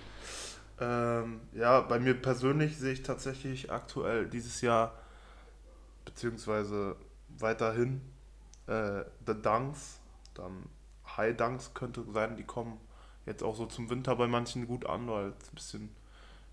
Ähm, 0.81 1.41
ja, 1.53 1.81
bei 1.81 1.99
mir 2.01 2.15
persönlich 2.15 2.77
sehe 2.79 2.93
ich 2.93 3.03
tatsächlich 3.03 3.71
aktuell 3.71 4.29
dieses 4.29 4.61
Jahr, 4.63 4.95
beziehungsweise 6.05 6.97
weiterhin, 7.39 8.01
äh, 8.67 9.05
The 9.27 9.35
Dunks, 9.43 10.01
dann 10.35 10.67
High 11.17 11.37
Dunks 11.37 11.75
könnte 11.75 12.05
sein, 12.13 12.37
die 12.37 12.45
kommen 12.45 12.79
jetzt 13.27 13.43
auch 13.43 13.57
so 13.57 13.67
zum 13.67 13.91
Winter 13.91 14.17
bei 14.17 14.27
manchen 14.27 14.67
gut 14.67 14.87
an, 14.87 15.09
weil 15.09 15.29
es 15.41 15.49
ein 15.51 15.55
bisschen 15.55 15.91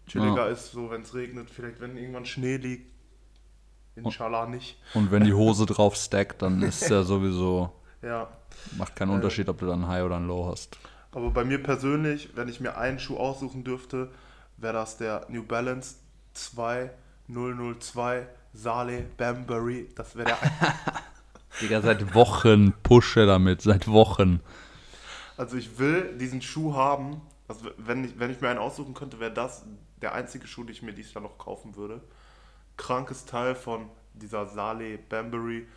chilliger 0.08 0.50
ist, 0.50 0.72
so 0.72 0.90
wenn 0.92 1.02
es 1.04 1.14
regnet, 1.16 1.50
vielleicht 1.50 1.82
wenn 1.82 1.98
irgendwann 1.98 2.26
Schnee 2.26 2.58
liegt. 2.58 2.92
Inshallah 4.06 4.46
nicht. 4.48 4.78
Und 4.94 5.12
wenn 5.12 5.24
die 5.24 5.34
Hose 5.34 5.66
drauf 5.66 5.96
stackt, 5.96 6.42
dann 6.42 6.62
ist 6.62 6.90
ja 6.90 7.04
sowieso, 7.04 7.72
Ja, 8.02 8.28
macht 8.78 8.96
keinen 8.96 9.12
Äh. 9.12 9.16
Unterschied, 9.16 9.50
ob 9.50 9.60
du 9.60 9.66
dann 9.68 9.84
ein 9.84 9.88
High 9.88 10.04
oder 10.04 10.16
ein 10.18 10.28
Low 10.28 10.48
hast. 10.50 10.78
aber 11.12 11.32
bei 11.32 11.44
mir 11.44 11.62
persönlich, 11.62 12.30
wenn 12.36 12.48
ich 12.48 12.60
mir 12.60 12.78
einen 12.78 13.00
Schuh 13.00 13.18
aussuchen 13.18 13.64
dürfte, 13.64 14.10
wäre 14.58 14.74
das 14.74 14.98
der 14.98 15.26
New 15.30 15.44
Balance 15.44 15.96
2002 16.34 18.28
Saleh 18.54 19.06
Bambury. 19.18 19.90
Das 19.96 20.16
wäre 20.16 20.28
der 20.30 20.38
Digga, 21.62 21.82
seit 21.82 22.14
Wochen 22.16 22.74
pushe 22.84 23.26
damit, 23.26 23.62
seit 23.62 23.88
Wochen. 23.88 24.40
Also 25.38 25.58
ich 25.58 25.78
will 25.80 26.18
diesen 26.18 26.42
Schuh 26.42 26.74
haben. 26.74 27.22
Also 27.48 27.70
wenn 27.78 28.04
ich, 28.04 28.20
wenn 28.20 28.32
ich 28.32 28.42
mir 28.42 28.50
einen 28.50 28.60
aussuchen 28.60 28.94
könnte, 28.94 29.20
wäre 29.20 29.32
das 29.34 29.66
der 30.02 30.14
einzige 30.14 30.48
Schuh, 30.48 30.64
den 30.64 30.72
ich 30.74 30.82
mir 30.82 30.94
dieses 30.94 31.14
Jahr 31.14 31.24
noch 31.24 31.38
kaufen 31.38 31.76
würde. 31.76 32.02
Krankes 32.80 33.26
Teil 33.26 33.56
von 33.56 33.90
dieser 34.14 34.48
Saleh 34.48 34.98
Bambury. 34.98 35.68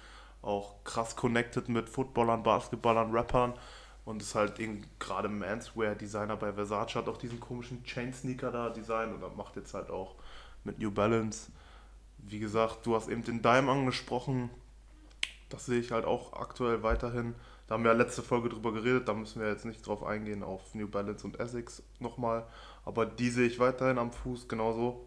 Auch 0.41 0.83
krass 0.85 1.17
connected 1.17 1.69
mit 1.69 1.89
Footballern, 1.89 2.43
Basketballern, 2.43 3.11
Rappern. 3.11 3.55
Und 4.05 4.23
ist 4.23 4.35
halt 4.35 4.59
irgendwie 4.59 4.89
gerade 4.99 5.29
Manswear-Designer 5.29 6.37
bei 6.37 6.53
Versace. 6.53 6.95
Hat 6.95 7.09
auch 7.09 7.19
diesen 7.19 7.41
komischen 7.41 7.85
Chain-Sneaker 7.85 8.51
da 8.51 8.71
designt. 8.71 9.13
Und 9.13 9.37
macht 9.37 9.57
jetzt 9.57 9.75
halt 9.75 9.91
auch 9.91 10.15
mit 10.65 10.79
New 10.79 10.91
Balance. 10.91 11.51
Wie 12.19 12.39
gesagt, 12.39 12.87
du 12.87 12.95
hast 12.95 13.09
eben 13.09 13.25
den 13.25 13.43
Dime 13.43 13.71
angesprochen. 13.71 14.49
Das 15.49 15.67
sehe 15.67 15.81
ich 15.81 15.91
halt 15.91 16.05
auch 16.05 16.33
aktuell 16.35 16.85
weiterhin. 16.85 17.35
Da 17.67 17.75
haben 17.75 17.85
wir 17.85 17.93
ja 17.93 17.97
letzte 17.97 18.23
Folge 18.23 18.49
drüber 18.49 18.73
geredet, 18.73 19.09
da 19.09 19.15
müssen 19.15 19.41
wir 19.41 19.49
jetzt 19.49 19.65
nicht 19.65 19.87
drauf 19.87 20.05
eingehen, 20.05 20.43
auf 20.43 20.75
New 20.75 20.89
Balance 20.89 21.27
und 21.27 21.41
Essex 21.41 21.83
nochmal. 22.01 22.47
Aber 22.85 23.07
die 23.07 23.31
sehe 23.31 23.47
ich 23.47 23.59
weiterhin 23.59 23.99
am 23.99 24.13
Fuß, 24.13 24.49
genauso. 24.49 25.07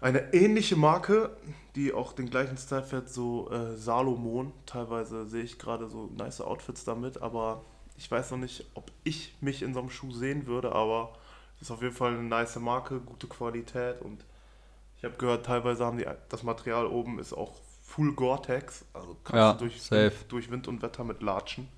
Eine 0.00 0.32
ähnliche 0.32 0.76
Marke, 0.76 1.36
die 1.74 1.92
auch 1.92 2.12
den 2.12 2.30
gleichen 2.30 2.56
Style 2.56 2.82
fährt, 2.84 3.08
so 3.08 3.50
äh, 3.50 3.76
Salomon. 3.76 4.52
Teilweise 4.66 5.26
sehe 5.26 5.42
ich 5.42 5.58
gerade 5.58 5.88
so 5.88 6.08
nice 6.16 6.40
Outfits 6.40 6.84
damit, 6.84 7.20
aber 7.20 7.64
ich 7.96 8.10
weiß 8.10 8.30
noch 8.30 8.38
nicht, 8.38 8.64
ob 8.74 8.92
ich 9.02 9.36
mich 9.40 9.62
in 9.62 9.74
so 9.74 9.80
einem 9.80 9.90
Schuh 9.90 10.12
sehen 10.12 10.46
würde, 10.46 10.72
aber 10.72 11.14
es 11.56 11.62
ist 11.62 11.70
auf 11.72 11.82
jeden 11.82 11.94
Fall 11.94 12.12
eine 12.12 12.22
nice 12.22 12.56
Marke, 12.60 13.00
gute 13.00 13.26
Qualität 13.26 14.00
und 14.02 14.24
ich 14.96 15.04
habe 15.04 15.16
gehört, 15.16 15.46
teilweise 15.46 15.84
haben 15.84 15.98
die 15.98 16.06
das 16.28 16.42
Material 16.42 16.86
oben 16.86 17.18
ist 17.18 17.32
auch 17.32 17.54
Full 17.82 18.12
Gore-Tex, 18.14 18.84
also 18.92 19.16
kannst 19.24 19.34
Ja, 19.34 19.52
du 19.54 19.58
durch, 19.60 19.82
safe. 19.82 20.12
durch 20.28 20.50
Wind 20.50 20.68
und 20.68 20.82
Wetter 20.82 21.04
mit 21.04 21.22
latschen. 21.22 21.68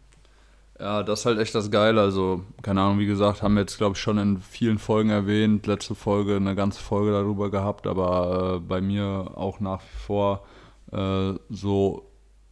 Ja, 0.80 1.02
das 1.02 1.20
ist 1.20 1.26
halt 1.26 1.38
echt 1.38 1.54
das 1.54 1.70
Geile. 1.70 2.00
Also, 2.00 2.42
keine 2.62 2.80
Ahnung, 2.80 2.98
wie 2.98 3.06
gesagt, 3.06 3.42
haben 3.42 3.54
wir 3.54 3.60
jetzt, 3.60 3.76
glaube 3.76 3.96
ich, 3.96 4.00
schon 4.00 4.16
in 4.16 4.38
vielen 4.38 4.78
Folgen 4.78 5.10
erwähnt. 5.10 5.66
Letzte 5.66 5.94
Folge 5.94 6.36
eine 6.36 6.54
ganze 6.54 6.80
Folge 6.80 7.12
darüber 7.12 7.50
gehabt, 7.50 7.86
aber 7.86 8.56
äh, 8.56 8.60
bei 8.60 8.80
mir 8.80 9.32
auch 9.34 9.60
nach 9.60 9.82
wie 9.82 9.98
vor 10.06 10.46
äh, 10.90 11.34
so 11.50 12.06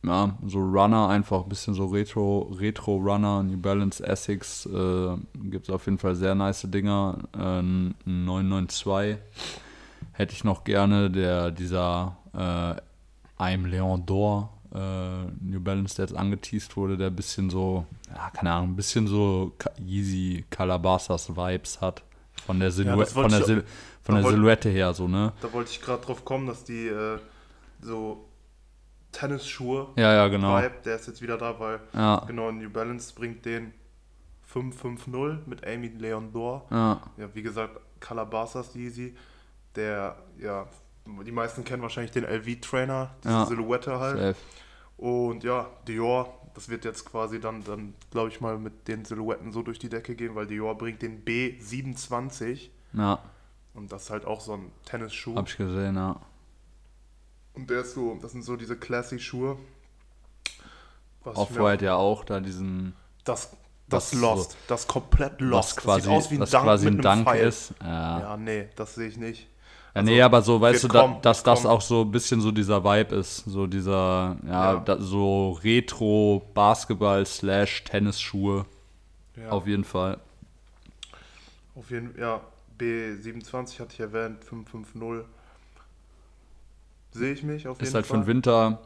ja, 0.05 0.39
so 0.47 0.61
Runner 0.61 1.09
einfach, 1.09 1.43
ein 1.43 1.49
bisschen 1.49 1.75
so 1.75 1.87
Retro, 1.87 2.55
Retro 2.61 2.97
Runner, 2.97 3.43
New 3.43 3.57
Balance 3.59 4.05
Essex, 4.05 4.67
äh, 4.67 5.17
gibt 5.35 5.69
es 5.69 5.75
auf 5.75 5.87
jeden 5.87 5.99
Fall 5.99 6.15
sehr 6.15 6.35
nice 6.35 6.67
Dinger. 6.71 7.19
Äh, 7.35 7.63
992 8.05 9.19
hätte 10.13 10.35
ich 10.35 10.45
noch 10.45 10.65
gerne, 10.65 11.11
der 11.11 11.51
dieser 11.51 12.17
äh, 12.33 13.43
I'm 13.43 13.67
Leon 13.67 14.05
d'Or 14.05 14.49
äh, 14.75 15.25
New 15.41 15.61
Balance, 15.61 15.97
der 15.97 16.07
jetzt 16.07 16.17
angeteased 16.17 16.77
wurde, 16.77 16.97
der 16.97 17.09
ein 17.09 17.17
bisschen 17.17 17.51
so, 17.51 17.87
ja, 18.15 18.31
keine 18.31 18.53
Ahnung, 18.53 18.71
ein 18.71 18.77
bisschen 18.77 19.07
so 19.07 19.53
Yeezy 19.81 20.45
Calabasas 20.51 21.31
Vibes 21.31 21.81
hat. 21.81 22.03
Von 22.47 22.61
der, 22.61 22.71
Silhou 22.71 23.01
ja, 23.01 23.07
von 23.07 23.31
der, 23.31 23.45
Sil 23.45 23.65
von 24.03 24.15
der 24.15 24.25
Silhouette 24.25 24.71
her, 24.71 24.95
so, 24.95 25.09
ne? 25.09 25.33
Da 25.43 25.53
wollte 25.53 25.71
ich 25.71 25.83
gerade 25.83 26.05
drauf 26.05 26.25
kommen, 26.25 26.47
dass 26.47 26.65
die 26.65 26.87
äh, 26.87 27.19
so 27.81 28.29
Tennisschuhe. 29.13 29.89
Ja, 29.97 30.15
ja, 30.15 30.29
genau. 30.29 30.57
Vibe, 30.57 30.75
der 30.85 30.97
ist 30.97 31.07
jetzt 31.07 31.21
wieder 31.21 31.37
da, 31.37 31.59
weil 31.59 31.81
ja. 31.93 32.25
genau 32.27 32.51
New 32.51 32.71
Balance 32.71 33.13
bringt 33.15 33.45
den 33.45 33.73
550 34.45 35.47
mit 35.47 35.67
Amy 35.67 35.89
Leon 35.89 36.33
Dor. 36.33 36.67
Ja. 36.71 37.03
ja, 37.17 37.29
wie 37.35 37.43
gesagt, 37.43 37.81
Calabasas 38.01 38.75
Yeezy, 38.75 39.15
der, 39.75 40.17
ja, 40.39 40.67
die 41.25 41.33
meisten 41.33 41.65
kennen 41.65 41.83
wahrscheinlich 41.83 42.13
den 42.13 42.25
LV-Trainer, 42.25 43.15
diese 43.23 43.35
ja. 43.35 43.47
Silhouette 43.47 43.99
halt. 43.99 44.19
Safe. 44.19 44.37
Und 44.97 45.45
ja, 45.45 45.71
Dior, 45.87 46.41
das 46.55 46.69
wird 46.69 46.85
jetzt 46.85 47.05
quasi 47.05 47.41
dann, 47.41 47.63
dann 47.65 47.95
glaube 48.11 48.29
ich 48.31 48.41
mal, 48.41 48.59
mit 48.59 48.89
den 48.89 49.05
Silhouetten 49.05 49.53
so 49.53 49.63
durch 49.63 49.79
die 49.79 49.89
Decke 49.89 50.17
gehen, 50.17 50.35
weil 50.35 50.47
Dior 50.47 50.77
bringt 50.77 51.03
den 51.03 51.25
B27. 51.25 52.71
Ja. 52.95 53.21
Und 53.75 53.93
das 53.93 54.05
ist 54.05 54.11
halt 54.11 54.25
auch 54.25 54.41
so 54.41 54.55
ein 54.55 54.73
Tennisschuh. 54.85 55.37
Hab 55.37 55.49
ich 55.49 55.57
gesehen, 55.57 55.95
ja. 55.95 56.21
Und 57.55 57.71
der 57.71 57.81
ist 57.81 57.95
so, 57.95 58.19
das 58.21 58.33
sind 58.33 58.43
so 58.43 58.57
diese 58.57 58.77
Classy-Schuhe. 58.77 59.57
Off-White 61.25 61.85
ja 61.85 61.97
auch, 61.97 62.25
da 62.25 62.41
diesen. 62.41 62.95
Das, 63.25 63.57
das 63.89 64.13
Lost, 64.15 64.53
so, 64.53 64.57
das 64.67 64.87
komplett 64.87 65.41
Lost. 65.41 65.77
Quasi, 65.77 66.09
das 66.09 66.29
sieht 66.29 66.31
aus 66.31 66.31
wie 66.31 66.35
ein 66.37 66.51
Dank 66.51 66.65
quasi 66.65 66.87
ein 66.89 67.01
Dank 67.01 67.29
Pfeil. 67.29 67.47
ist. 67.47 67.75
Ja. 67.83 68.21
ja, 68.21 68.37
nee, 68.37 68.69
das 68.77 68.95
sehe 68.95 69.09
ich 69.09 69.17
nicht. 69.17 69.49
Ja, 69.95 70.01
also, 70.01 70.13
nee, 70.13 70.23
aber 70.23 70.43
so, 70.43 70.61
weißt 70.61 70.85
du, 70.85 70.89
kommen, 70.89 71.15
da, 71.15 71.21
dass 71.21 71.43
das 71.43 71.67
auch 71.67 71.81
so 71.81 72.03
ein 72.03 72.11
bisschen 72.11 72.41
so 72.41 72.51
dieser 72.51 72.85
Vibe 72.85 73.17
ist. 73.17 73.45
So 73.47 73.67
dieser, 73.67 74.37
ja, 74.47 74.75
ja. 74.75 74.81
Da, 74.81 74.99
so 74.99 75.59
Retro-Basketball 75.63 77.27
slash 77.27 77.85
Tennisschuhe. 77.85 78.67
Ja. 79.37 79.51
Auf 79.51 79.67
jeden 79.67 79.85
Fall. 79.85 80.19
Auf 81.75 81.91
jeden 81.91 82.13
Fall, 82.13 82.21
ja. 82.21 82.41
B27 82.79 83.81
hatte 83.81 83.95
ich 83.95 84.01
erwähnt, 84.01 84.45
550 84.45 85.27
sehe 87.13 87.33
ich 87.33 87.43
mich 87.43 87.67
auf 87.67 87.79
jeden 87.79 87.79
Fall. 87.79 87.87
Ist 87.89 87.95
halt 87.95 88.07
für 88.07 88.19
den 88.19 88.27
Winter 88.27 88.79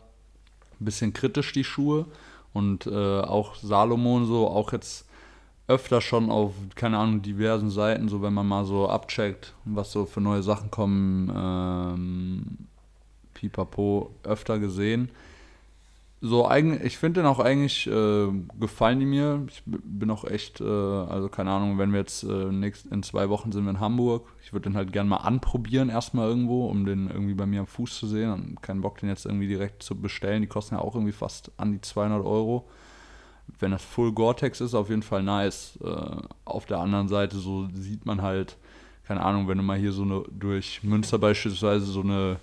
ein 0.80 0.84
bisschen 0.84 1.12
kritisch, 1.12 1.52
die 1.52 1.64
Schuhe. 1.64 2.06
Und 2.52 2.86
äh, 2.86 3.20
auch 3.20 3.54
Salomon 3.56 4.26
so, 4.26 4.48
auch 4.48 4.72
jetzt 4.72 5.06
öfter 5.68 6.00
schon 6.00 6.30
auf, 6.30 6.52
keine 6.74 6.98
Ahnung, 6.98 7.22
diversen 7.22 7.70
Seiten, 7.70 8.08
so 8.08 8.22
wenn 8.22 8.34
man 8.34 8.46
mal 8.46 8.64
so 8.64 8.88
abcheckt, 8.88 9.54
was 9.64 9.92
so 9.92 10.06
für 10.06 10.20
neue 10.20 10.42
Sachen 10.42 10.70
kommen, 10.70 11.32
ähm, 11.34 12.68
pipapo, 13.34 14.10
öfter 14.24 14.58
gesehen 14.58 15.10
so 16.24 16.46
eigentlich, 16.46 16.82
ich 16.84 16.98
finde 16.98 17.20
den 17.20 17.26
auch 17.26 17.40
eigentlich, 17.40 17.88
äh, 17.88 18.28
gefallen 18.60 19.00
die 19.00 19.06
mir. 19.06 19.44
Ich 19.48 19.60
bin 19.66 20.08
auch 20.08 20.24
echt, 20.24 20.60
äh, 20.60 20.64
also 20.64 21.28
keine 21.28 21.50
Ahnung, 21.50 21.78
wenn 21.78 21.90
wir 21.90 21.98
jetzt 21.98 22.22
äh, 22.22 22.52
nächst, 22.52 22.86
in 22.86 23.02
zwei 23.02 23.28
Wochen 23.28 23.50
sind 23.50 23.64
wir 23.64 23.70
in 23.70 23.80
Hamburg, 23.80 24.28
ich 24.40 24.52
würde 24.52 24.70
den 24.70 24.76
halt 24.76 24.92
gerne 24.92 25.10
mal 25.10 25.16
anprobieren 25.16 25.88
erstmal 25.88 26.28
irgendwo, 26.28 26.68
um 26.68 26.86
den 26.86 27.10
irgendwie 27.10 27.34
bei 27.34 27.44
mir 27.44 27.60
am 27.60 27.66
Fuß 27.66 27.98
zu 27.98 28.06
sehen. 28.06 28.32
Und 28.32 28.62
keinen 28.62 28.82
Bock, 28.82 28.98
den 28.98 29.08
jetzt 29.08 29.26
irgendwie 29.26 29.48
direkt 29.48 29.82
zu 29.82 30.00
bestellen. 30.00 30.42
Die 30.42 30.48
kosten 30.48 30.76
ja 30.76 30.80
auch 30.80 30.94
irgendwie 30.94 31.12
fast 31.12 31.50
an 31.56 31.72
die 31.72 31.80
200 31.80 32.24
Euro. 32.24 32.68
Wenn 33.58 33.70
das 33.70 33.82
Full 33.82 34.12
Gore-Tex 34.12 34.60
ist, 34.60 34.74
auf 34.74 34.88
jeden 34.88 35.02
Fall 35.02 35.22
nice. 35.22 35.78
Äh, 35.82 36.16
auf 36.44 36.66
der 36.66 36.78
anderen 36.78 37.08
Seite 37.08 37.38
so 37.38 37.68
sieht 37.74 38.06
man 38.06 38.22
halt, 38.22 38.56
keine 39.06 39.20
Ahnung, 39.20 39.48
wenn 39.48 39.58
du 39.58 39.64
mal 39.64 39.78
hier 39.78 39.92
so 39.92 40.02
eine, 40.02 40.24
durch 40.30 40.82
Münster 40.82 41.18
beispielsweise 41.18 41.84
so 41.86 42.00
eine 42.00 42.38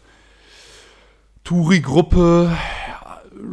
Touri-Gruppe 1.43 2.55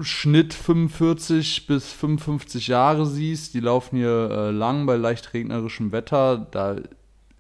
Schnitt 0.03 0.55
45 0.55 1.67
bis 1.67 1.93
55 1.93 2.69
Jahre 2.69 3.07
siehst, 3.07 3.55
die 3.55 3.61
laufen 3.61 3.97
hier 3.97 4.31
äh, 4.31 4.51
lang 4.51 4.87
bei 4.87 4.97
leicht 4.97 5.33
regnerischem 5.33 5.93
Wetter, 5.93 6.47
da 6.51 6.77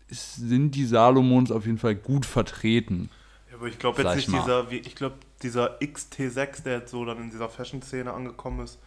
ist, 0.09 0.37
sind 0.37 0.73
die 0.73 0.85
Salomons 0.85 1.51
auf 1.51 1.67
jeden 1.67 1.79
Fall 1.79 1.95
gut 1.95 2.25
vertreten. 2.25 3.11
Ja, 3.51 3.57
aber 3.57 3.67
ich 3.67 3.79
glaube 3.79 4.03
jetzt 4.03 4.17
nicht 4.17 4.29
dieser, 4.29 4.71
ich 4.71 4.95
glaube 4.95 5.17
dieser 5.43 5.81
XT6, 5.81 6.63
der 6.63 6.79
jetzt 6.79 6.91
so 6.91 7.05
dann 7.05 7.19
in 7.19 7.31
dieser 7.31 7.49
Fashion-Szene 7.49 8.13
angekommen 8.13 8.61
ist, 8.61 8.79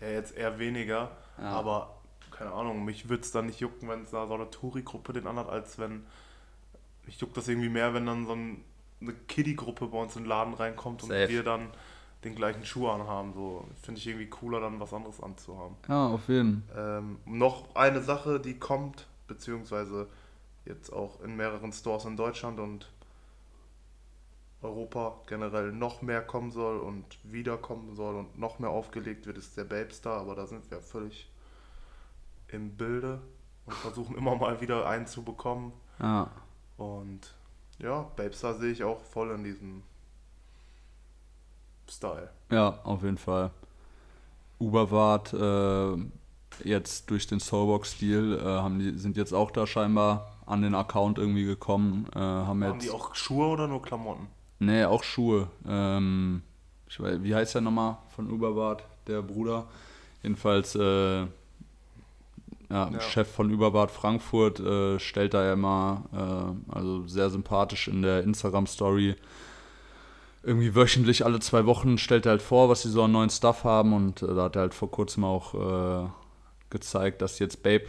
der 0.00 0.12
jetzt 0.12 0.36
eher 0.36 0.58
weniger, 0.58 1.10
ja. 1.38 1.50
aber 1.50 1.98
keine 2.30 2.52
Ahnung, 2.52 2.84
mich 2.84 3.08
würde 3.08 3.22
es 3.22 3.32
dann 3.32 3.46
nicht 3.46 3.60
jucken, 3.60 3.88
wenn 3.88 4.04
es 4.04 4.10
da 4.10 4.26
so 4.26 4.34
eine 4.34 4.50
Touri-Gruppe 4.50 5.12
den 5.12 5.26
anhat, 5.26 5.48
als 5.48 5.78
wenn, 5.78 6.06
mich 7.04 7.20
juckt 7.20 7.36
das 7.36 7.48
irgendwie 7.48 7.68
mehr, 7.68 7.94
wenn 7.94 8.06
dann 8.06 8.26
so 8.26 8.32
ein, 8.32 8.64
eine 9.00 9.12
Kiddie-Gruppe 9.12 9.88
bei 9.88 9.98
uns 9.98 10.14
in 10.14 10.22
den 10.22 10.28
Laden 10.28 10.54
reinkommt 10.54 11.02
und 11.02 11.08
Safe. 11.08 11.28
wir 11.28 11.42
dann 11.42 11.68
den 12.24 12.34
gleichen 12.34 12.64
Schuh 12.64 12.88
anhaben. 12.88 13.32
So 13.32 13.64
finde 13.82 14.00
ich 14.00 14.06
irgendwie 14.06 14.26
cooler, 14.26 14.60
dann 14.60 14.80
was 14.80 14.92
anderes 14.92 15.20
anzuhaben. 15.22 15.76
Ja, 15.88 16.08
auf 16.08 16.28
jeden 16.28 16.64
Fall. 16.72 16.98
Ähm, 16.98 17.18
noch 17.24 17.74
eine 17.74 18.02
Sache, 18.02 18.40
die 18.40 18.58
kommt, 18.58 19.06
beziehungsweise 19.26 20.08
jetzt 20.64 20.92
auch 20.92 21.20
in 21.22 21.36
mehreren 21.36 21.72
Stores 21.72 22.04
in 22.04 22.16
Deutschland 22.16 22.60
und 22.60 22.88
Europa 24.62 25.20
generell 25.26 25.72
noch 25.72 26.02
mehr 26.02 26.20
kommen 26.20 26.50
soll 26.50 26.78
und 26.78 27.04
wiederkommen 27.22 27.94
soll 27.94 28.16
und 28.16 28.38
noch 28.38 28.58
mehr 28.58 28.70
aufgelegt 28.70 29.26
wird, 29.26 29.38
ist 29.38 29.56
der 29.56 29.64
Babestar, 29.64 30.20
aber 30.20 30.34
da 30.34 30.46
sind 30.46 30.68
wir 30.70 30.80
völlig 30.80 31.30
im 32.48 32.76
Bilde 32.76 33.20
und 33.66 33.74
versuchen 33.74 34.16
immer 34.16 34.34
mal 34.34 34.60
wieder 34.60 34.88
einen 34.88 35.06
zu 35.06 35.22
bekommen. 35.22 35.72
Ja. 36.00 36.30
Und 36.76 37.34
ja, 37.78 38.02
Babestar 38.16 38.54
sehe 38.54 38.72
ich 38.72 38.82
auch 38.82 39.00
voll 39.00 39.30
in 39.30 39.44
diesem 39.44 39.82
Style. 41.88 42.30
Ja, 42.50 42.80
auf 42.82 43.02
jeden 43.02 43.18
Fall. 43.18 43.50
Uberwart 44.58 45.32
äh, 45.34 46.68
jetzt 46.68 47.10
durch 47.10 47.28
den 47.28 47.38
Soulbox-Stil 47.38 48.38
äh, 48.38 48.98
sind 48.98 49.16
jetzt 49.16 49.32
auch 49.32 49.52
da 49.52 49.66
scheinbar 49.66 50.32
an 50.46 50.62
den 50.62 50.74
Account 50.74 51.18
irgendwie 51.18 51.44
gekommen. 51.44 52.06
Äh, 52.14 52.18
haben, 52.18 52.64
haben 52.64 52.80
die 52.80 52.90
auch 52.90 53.14
Schuhe 53.14 53.46
oder 53.46 53.68
nur 53.68 53.82
Klamotten? 53.82 54.26
Nee, 54.58 54.84
auch 54.84 55.04
Schuhe. 55.04 55.48
Ähm, 55.66 56.42
ich 56.88 57.00
weiß, 57.00 57.18
wie 57.22 57.34
heißt 57.34 57.54
der 57.54 57.62
nochmal 57.62 57.98
von 58.14 58.30
Uberwart, 58.30 58.82
der 59.06 59.22
Bruder? 59.22 59.66
Jedenfalls 60.22 60.74
äh, 60.74 61.26
ja, 62.70 62.90
ja. 62.90 63.00
Chef 63.00 63.28
von 63.30 63.50
Überbad 63.50 63.90
Frankfurt 63.90 64.60
äh, 64.60 64.98
stellt 64.98 65.34
da 65.34 65.44
ja 65.44 65.52
immer, 65.54 66.04
äh, 66.12 66.74
also 66.74 67.06
sehr 67.06 67.30
sympathisch 67.30 67.88
in 67.88 68.02
der 68.02 68.22
Instagram-Story, 68.24 69.16
irgendwie 70.42 70.74
wöchentlich 70.74 71.24
alle 71.24 71.40
zwei 71.40 71.66
Wochen 71.66 71.98
stellt 71.98 72.26
er 72.26 72.30
halt 72.30 72.42
vor, 72.42 72.68
was 72.68 72.82
sie 72.82 72.90
so 72.90 73.02
an 73.02 73.12
neuen 73.12 73.30
Stuff 73.30 73.64
haben 73.64 73.92
und 73.92 74.22
äh, 74.22 74.34
da 74.34 74.44
hat 74.44 74.56
er 74.56 74.62
halt 74.62 74.74
vor 74.74 74.90
kurzem 74.90 75.24
auch 75.24 75.54
äh, 75.54 76.08
gezeigt, 76.70 77.22
dass 77.22 77.36
sie 77.36 77.44
jetzt 77.44 77.62
Babe 77.62 77.86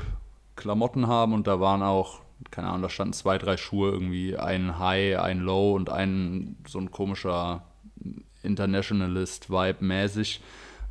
Klamotten 0.55 1.07
haben 1.07 1.33
und 1.33 1.47
da 1.47 1.59
waren 1.59 1.83
auch, 1.83 2.21
keine 2.51 2.67
Ahnung, 2.69 2.83
da 2.83 2.89
standen 2.89 3.13
zwei, 3.13 3.37
drei 3.37 3.57
Schuhe, 3.57 3.91
irgendwie 3.91 4.37
ein 4.37 4.79
High, 4.79 5.19
ein 5.19 5.39
Low 5.39 5.75
und 5.75 5.89
ein 5.89 6.57
so 6.67 6.79
ein 6.79 6.91
komischer 6.91 7.63
Internationalist-Vibe 8.43 9.83
mäßig, 9.83 10.41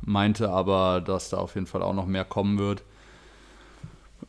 meinte 0.01 0.49
aber, 0.49 1.01
dass 1.01 1.29
da 1.29 1.37
auf 1.37 1.55
jeden 1.55 1.67
Fall 1.67 1.81
auch 1.81 1.93
noch 1.93 2.05
mehr 2.05 2.25
kommen 2.25 2.59
wird. 2.59 2.83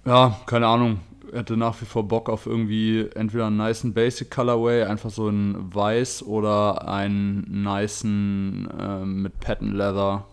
Ja, 0.05 0.41
keine 0.47 0.67
Ahnung, 0.67 1.01
hätte 1.33 1.57
nach 1.57 1.81
wie 1.81 1.85
vor 1.85 2.09
Bock 2.09 2.29
auf 2.29 2.47
irgendwie 2.47 3.09
entweder 3.15 3.47
einen 3.47 3.59
niceen 3.59 3.93
Basic 3.93 4.31
Colorway, 4.31 4.85
einfach 4.85 5.11
so 5.11 5.29
ein 5.29 5.75
Weiß 5.75 6.23
oder 6.23 6.89
einen 6.89 7.63
niceen 7.65 8.69
äh, 8.79 9.05
mit 9.05 9.39
Patent 9.41 9.75
Leather. 9.75 10.27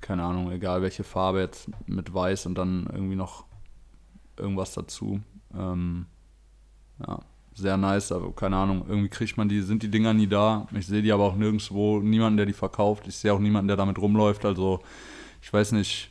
Keine 0.00 0.22
Ahnung, 0.24 0.50
egal 0.50 0.82
welche 0.82 1.04
Farbe 1.04 1.40
jetzt 1.40 1.68
mit 1.86 2.14
Weiß 2.14 2.46
und 2.46 2.56
dann 2.56 2.88
irgendwie 2.92 3.16
noch 3.16 3.44
irgendwas 4.36 4.72
dazu. 4.72 5.20
Ähm, 5.58 6.06
ja, 7.06 7.20
sehr 7.54 7.76
nice, 7.76 8.12
aber 8.12 8.32
keine 8.32 8.56
Ahnung, 8.56 8.84
irgendwie 8.88 9.08
kriegt 9.08 9.36
man 9.36 9.48
die, 9.48 9.62
sind 9.62 9.82
die 9.82 9.90
Dinger 9.90 10.14
nie 10.14 10.28
da. 10.28 10.68
Ich 10.72 10.86
sehe 10.86 11.02
die 11.02 11.12
aber 11.12 11.24
auch 11.24 11.34
nirgendwo, 11.34 11.98
niemanden, 11.98 12.36
der 12.36 12.46
die 12.46 12.52
verkauft. 12.52 13.08
Ich 13.08 13.16
sehe 13.16 13.32
auch 13.32 13.40
niemanden, 13.40 13.66
der 13.68 13.76
damit 13.76 13.98
rumläuft. 13.98 14.44
Also 14.44 14.80
ich 15.42 15.52
weiß 15.52 15.72
nicht, 15.72 16.10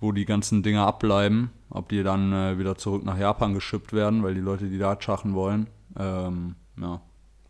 wo 0.00 0.10
die 0.12 0.24
ganzen 0.24 0.62
Dinger 0.62 0.86
abbleiben, 0.86 1.50
ob 1.70 1.88
die 1.88 2.02
dann 2.02 2.32
äh, 2.32 2.58
wieder 2.58 2.76
zurück 2.76 3.04
nach 3.04 3.18
Japan 3.18 3.54
geschippt 3.54 3.92
werden, 3.92 4.22
weil 4.22 4.34
die 4.34 4.40
Leute 4.40 4.68
die 4.68 4.78
da 4.78 4.96
schachen 5.00 5.34
wollen. 5.34 5.68
Ähm, 5.98 6.56
ja, 6.80 7.00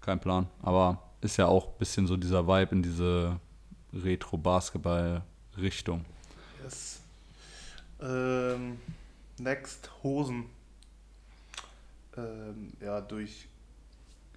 kein 0.00 0.20
Plan. 0.20 0.46
Aber 0.62 1.02
ist 1.22 1.38
ja 1.38 1.46
auch 1.46 1.68
ein 1.68 1.78
bisschen 1.78 2.06
so 2.06 2.16
dieser 2.16 2.46
Vibe 2.46 2.74
in 2.74 2.82
diese 2.82 3.40
Retro-Basketball-Richtung. 3.92 6.04
Yes. 6.62 7.00
Ähm, 8.00 8.78
next, 9.38 9.90
Hosen. 10.02 10.44
Ähm, 12.16 12.72
ja, 12.80 13.00
durch, 13.00 13.48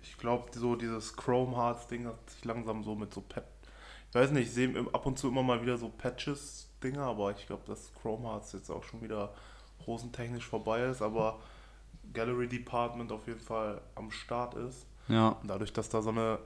ich 0.02 0.18
glaube, 0.18 0.50
so 0.54 0.76
dieses 0.76 1.16
Chrome 1.16 1.56
Hearts 1.56 1.88
Ding 1.88 2.06
hat 2.06 2.30
sich 2.30 2.44
langsam 2.46 2.84
so 2.84 2.96
mit 2.96 3.14
so 3.14 3.22
Pet 3.22 3.44
Ich 4.10 4.16
weiß 4.16 4.32
nicht, 4.32 4.48
ich 4.48 4.54
sehe 4.54 4.86
ab 4.94 5.06
und 5.06 5.18
zu 5.18 5.30
immer 5.30 5.44
mal 5.44 5.62
wieder 5.62 5.78
so 5.78 5.90
Patches-Dinger, 5.90 7.04
aber 7.04 7.32
ich 7.32 7.48
glaube, 7.48 7.64
dass 7.66 7.94
Chrome 7.94 8.28
Hearts 8.28 8.54
jetzt 8.54 8.70
auch 8.70 8.84
schon 8.84 9.02
wieder 9.02 9.34
hosentechnisch 9.86 10.46
vorbei 10.46 10.84
ist, 10.84 11.02
aber 11.02 11.40
Gallery 12.14 12.48
Department 12.48 13.12
auf 13.12 13.28
jeden 13.28 13.40
Fall 13.40 13.82
am 13.96 14.12
Start 14.12 14.56
ist. 14.56 14.86
Ja. 15.08 15.30
Und 15.30 15.48
dadurch, 15.48 15.74
dass 15.74 15.90
da 15.90 16.02
so 16.02 16.10
eine. 16.10 16.40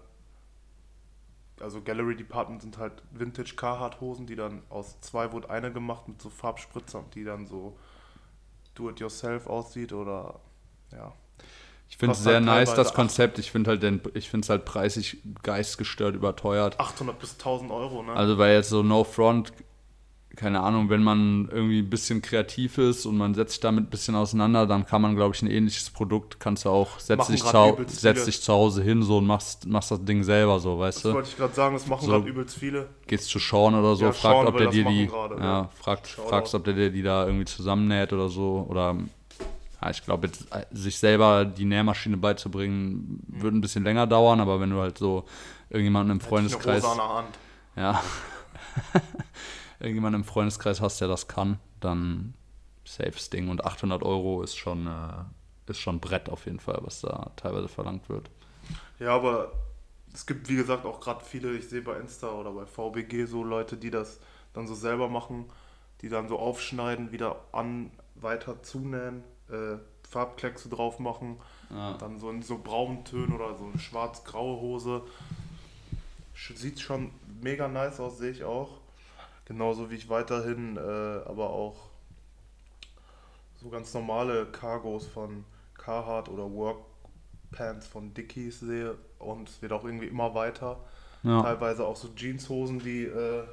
Also 1.60 1.82
Gallery 1.82 2.16
Department 2.16 2.62
sind 2.64 2.78
halt 2.78 3.04
Vintage 3.12 3.56
Carhartt 3.56 4.02
Hosen, 4.02 4.26
die 4.26 4.36
dann 4.36 4.64
aus 4.70 5.00
zwei 5.02 5.32
wurde 5.32 5.50
eine 5.50 5.72
gemacht 5.72 6.08
mit 6.08 6.22
so 6.22 6.30
Farbspritzern, 6.30 7.06
die 7.14 7.24
dann 7.24 7.46
so 7.46 7.78
do-it-yourself 8.74 9.46
aussieht 9.48 9.94
oder 9.94 10.40
ja. 10.92 11.14
Ich 11.94 11.98
finde 11.98 12.14
es 12.14 12.18
Kostet 12.18 12.32
sehr 12.32 12.36
halt 12.38 12.68
nice, 12.68 12.74
das 12.74 12.96
Konzept. 12.96 13.38
Ich 13.38 13.52
finde 13.52 13.70
halt 13.70 13.84
den, 13.84 14.02
ich 14.16 14.28
finde 14.28 14.46
es 14.46 14.50
halt 14.50 14.66
preisig 14.66 15.18
geistgestört 15.44 16.16
überteuert. 16.16 16.80
800 16.80 17.20
bis 17.20 17.34
1000 17.34 17.70
Euro, 17.70 18.02
ne? 18.02 18.14
Also 18.14 18.40
weil 18.40 18.56
jetzt 18.56 18.70
so 18.70 18.82
No 18.82 19.04
Front, 19.04 19.54
keine 20.36 20.62
Ahnung, 20.62 20.90
wenn 20.90 21.04
man 21.04 21.48
irgendwie 21.52 21.82
ein 21.84 21.90
bisschen 21.92 22.24
kreativ 22.24 22.80
ist 22.80 23.06
und 23.06 23.16
man 23.16 23.36
setzt 23.36 23.52
sich 23.52 23.60
damit 23.60 23.84
ein 23.84 23.90
bisschen 23.92 24.16
auseinander, 24.16 24.66
dann 24.66 24.88
kann 24.88 25.04
man, 25.04 25.16
glaube 25.16 25.36
ich, 25.36 25.44
ein 25.44 25.48
ähnliches 25.52 25.92
Produkt, 25.92 26.40
kannst 26.40 26.66
du 26.66 26.70
auch, 26.72 26.98
setz, 26.98 27.28
dich 27.28 27.44
zu, 27.44 27.78
setz 27.86 28.26
dich 28.26 28.42
zu 28.42 28.52
Hause 28.52 28.82
hin 28.82 29.04
so 29.04 29.20
und 29.20 29.28
machst, 29.28 29.68
machst 29.68 29.92
das 29.92 30.04
Ding 30.04 30.24
selber 30.24 30.60
so, 30.60 30.80
weißt 30.80 30.98
das 30.98 31.04
du? 31.04 31.14
wollte 31.14 31.30
ich 31.30 31.38
gerade 31.38 31.54
sagen, 31.54 31.76
das 31.76 31.86
machen 31.86 32.08
So. 32.08 32.14
gerade 32.14 32.28
übelst 32.28 32.58
viele. 32.58 32.90
Gehst 33.06 33.30
zu 33.30 33.38
Sean 33.38 33.76
oder 33.76 33.96
so, 33.96 34.06
Ja, 34.06 34.12
fragt, 34.14 34.36
Sean 34.36 34.48
ob 34.48 34.58
der 34.58 34.66
das 34.66 34.74
dir 34.74 34.86
die, 34.86 35.06
gerade, 35.06 35.36
ja, 35.40 35.70
fragt, 35.80 36.08
fragst, 36.08 36.56
ob 36.56 36.64
der 36.64 36.74
dir 36.74 36.90
die 36.90 37.04
da 37.04 37.28
irgendwie 37.28 37.46
zusammennäht 37.46 38.12
oder 38.14 38.30
so 38.30 38.66
oder 38.68 38.98
ja, 39.84 39.90
ich 39.90 40.04
glaube, 40.04 40.28
äh, 40.28 40.66
sich 40.72 40.98
selber 40.98 41.46
die 41.46 41.66
Nähmaschine 41.66 42.18
beizubringen, 42.18 43.20
würde 43.28 43.58
ein 43.58 43.62
bisschen 43.62 43.84
länger 43.84 44.08
dauern, 44.08 44.40
aber 44.40 44.60
wenn 44.60 44.70
du 44.70 44.80
halt 44.80 44.98
so 44.98 45.26
irgendjemanden 45.70 46.12
im 46.12 46.22
Freundeskreis 46.22 46.84
ja. 47.76 48.02
Irgendjemand 49.80 50.16
im 50.16 50.24
Freundeskreis 50.24 50.80
hast, 50.80 51.02
der 51.02 51.08
das 51.08 51.28
kann, 51.28 51.60
dann 51.82 52.36
safes 52.86 53.30
Ding. 53.30 53.50
Und 53.50 53.66
800 53.66 54.04
Euro 54.04 54.42
ist 54.42 54.56
schon, 54.56 54.88
äh, 54.88 55.70
ist 55.70 55.80
schon 55.80 56.00
Brett 56.00 56.30
auf 56.30 56.46
jeden 56.46 56.60
Fall, 56.60 56.80
was 56.82 57.02
da 57.02 57.32
teilweise 57.36 57.68
verlangt 57.68 58.08
wird. 58.08 58.30
Ja, 59.00 59.16
aber 59.16 59.52
es 60.14 60.26
gibt, 60.26 60.48
wie 60.48 60.56
gesagt, 60.56 60.86
auch 60.86 61.02
gerade 61.02 61.26
viele, 61.26 61.54
ich 61.54 61.68
sehe 61.68 61.82
bei 61.82 61.98
Insta 61.98 62.32
oder 62.32 62.52
bei 62.52 62.66
VBG 62.66 63.26
so 63.26 63.44
Leute, 63.44 63.76
die 63.76 63.90
das 63.90 64.20
dann 64.54 64.68
so 64.68 64.76
selber 64.76 65.10
machen, 65.10 65.50
die 66.02 66.10
dann 66.10 66.30
so 66.30 66.38
aufschneiden, 66.38 67.12
wieder 67.12 67.36
an, 67.52 67.92
weiter 68.16 68.62
zunähen, 68.62 69.24
äh, 69.50 69.78
Farbkleckse 70.10 70.70
drauf 70.70 71.00
machen, 71.00 71.40
Ja. 71.70 71.94
dann 71.98 72.20
so 72.20 72.30
in 72.30 72.42
so 72.44 72.58
braunen 72.60 73.04
Tönen 73.04 73.34
oder 73.34 73.56
so 73.58 73.66
eine 73.66 73.80
schwarz-graue 73.80 74.60
Hose. 74.62 75.02
Sieht 76.56 76.80
schon 76.80 77.12
mega 77.42 77.68
nice 77.68 78.00
aus, 78.00 78.18
sehe 78.18 78.32
ich 78.32 78.44
auch. 78.44 78.70
Genauso 79.46 79.90
wie 79.90 79.96
ich 79.96 80.10
weiterhin 80.10 80.78
äh, 80.78 80.80
aber 80.80 81.50
auch 81.50 81.76
so 83.62 83.70
ganz 83.70 83.94
normale 83.94 84.46
Cargos 84.48 85.08
von 85.08 85.46
Carhartt 85.78 86.30
oder 86.30 86.50
Workpants 86.52 87.88
von 87.88 88.14
Dickies 88.14 88.60
sehe 88.62 88.98
und 89.20 89.50
es 89.50 89.62
wird 89.62 89.72
auch 89.72 89.84
irgendwie 89.86 90.08
immer 90.08 90.34
weiter. 90.36 90.78
Ja. 91.24 91.42
Teilweise 91.42 91.86
auch 91.86 91.96
so 91.96 92.10
Jeanshosen, 92.16 92.80
die 92.80 93.04
äh, 93.06 93.44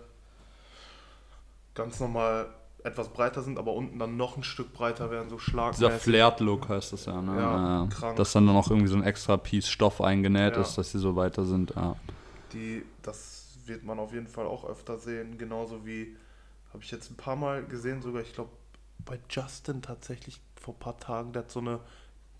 ganz 1.74 2.00
normal 2.00 2.48
etwas 2.84 3.08
breiter 3.10 3.42
sind, 3.42 3.58
aber 3.58 3.72
unten 3.74 3.98
dann 3.98 4.16
noch 4.16 4.36
ein 4.36 4.42
Stück 4.42 4.72
breiter 4.72 5.10
werden, 5.10 5.28
so 5.28 5.36
Dieser 5.36 5.50
schlagmäßig. 5.50 6.02
Flared-Look 6.02 6.68
heißt 6.68 6.92
das 6.92 7.06
ja, 7.06 7.20
ne? 7.20 7.36
Ja, 7.36 7.82
Ja, 7.82 7.86
krank. 7.88 8.16
Dass 8.16 8.32
dann 8.32 8.46
noch 8.46 8.70
irgendwie 8.70 8.88
so 8.88 8.96
ein 8.96 9.02
extra 9.04 9.36
Piece 9.36 9.68
Stoff 9.68 10.00
eingenäht 10.00 10.56
Ja. 10.56 10.62
ist, 10.62 10.76
dass 10.76 10.92
die 10.92 10.98
so 10.98 11.14
weiter 11.16 11.44
sind. 11.44 11.74
Ja. 11.76 11.96
Die, 12.52 12.84
das 13.02 13.58
wird 13.66 13.84
man 13.84 13.98
auf 13.98 14.12
jeden 14.12 14.26
Fall 14.28 14.46
auch 14.46 14.64
öfter 14.64 14.98
sehen. 14.98 15.38
Genauso 15.38 15.84
wie, 15.86 16.16
habe 16.72 16.82
ich 16.82 16.90
jetzt 16.90 17.10
ein 17.10 17.16
paar 17.16 17.36
Mal 17.36 17.64
gesehen, 17.64 18.02
sogar, 18.02 18.22
ich 18.22 18.32
glaube, 18.32 18.50
bei 19.04 19.18
Justin 19.30 19.82
tatsächlich 19.82 20.40
vor 20.60 20.74
ein 20.74 20.78
paar 20.80 20.98
Tagen, 20.98 21.32
der 21.32 21.42
hat 21.42 21.50
so 21.50 21.60
eine 21.60 21.80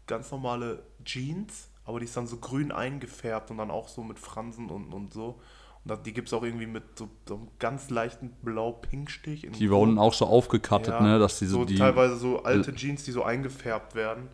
ganz 0.07 0.31
normale 0.31 0.83
Jeans, 1.05 1.69
aber 1.85 2.01
die 2.01 2.05
ist 2.07 2.17
dann 2.17 2.27
so 2.27 2.37
grün 2.39 2.73
eingefärbt 2.73 3.51
und 3.51 3.59
dann 3.59 3.71
auch 3.71 3.89
so 3.89 4.03
mit 4.03 4.19
Fransen 4.19 4.69
und, 4.71 4.93
und 4.93 5.13
so. 5.13 5.41
Und 5.85 6.07
die 6.07 6.13
gibt 6.13 6.29
es 6.29 6.35
auch 6.35 6.43
irgendwie 6.43 6.67
mit 6.67 6.83
so, 6.99 7.09
so 7.27 7.37
einem 7.37 7.49
ganz 7.59 7.91
leichten 7.91 8.31
Blau-Pink-Stich. 8.43 9.45
in 9.45 9.53
Die 9.53 9.69
unten 9.69 9.99
auch 9.99 10.13
so 10.13 10.27
aufgekattet, 10.27 10.89
Ja, 10.95 11.01
ne? 11.01 11.19
Dass 11.19 11.39
die 11.39 11.47
so 11.47 11.61
so 11.61 11.65
die. 11.65 11.77
teilweise 11.77 12.17
so 12.17 12.43
alte 12.43 12.75
Jeans, 12.75 13.03
die 13.05 13.13
so 13.13 13.23
eingefärbt 13.25 13.95
werden. 13.95 14.29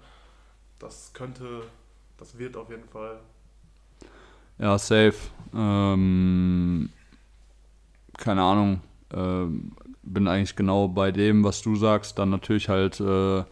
Das 0.79 1.13
könnte, 1.15 1.63
das 2.19 2.37
wird 2.39 2.57
auf 2.57 2.69
jeden 2.71 2.89
Fall. 2.89 3.21
Ja, 4.59 4.77
safe. 4.79 5.15
Ähm, 5.55 6.91
keine 8.19 8.43
Ahnung. 8.43 8.81
Ähm, 9.15 9.73
bin 10.03 10.29
eigentlich 10.29 10.57
genau 10.57 10.89
bei 10.89 11.13
dem, 11.13 11.45
was 11.45 11.63
du 11.63 11.77
sagst. 11.77 12.19
Dann 12.19 12.31
natürlich 12.31 12.69
halt, 12.69 13.01
äh, 13.01 13.45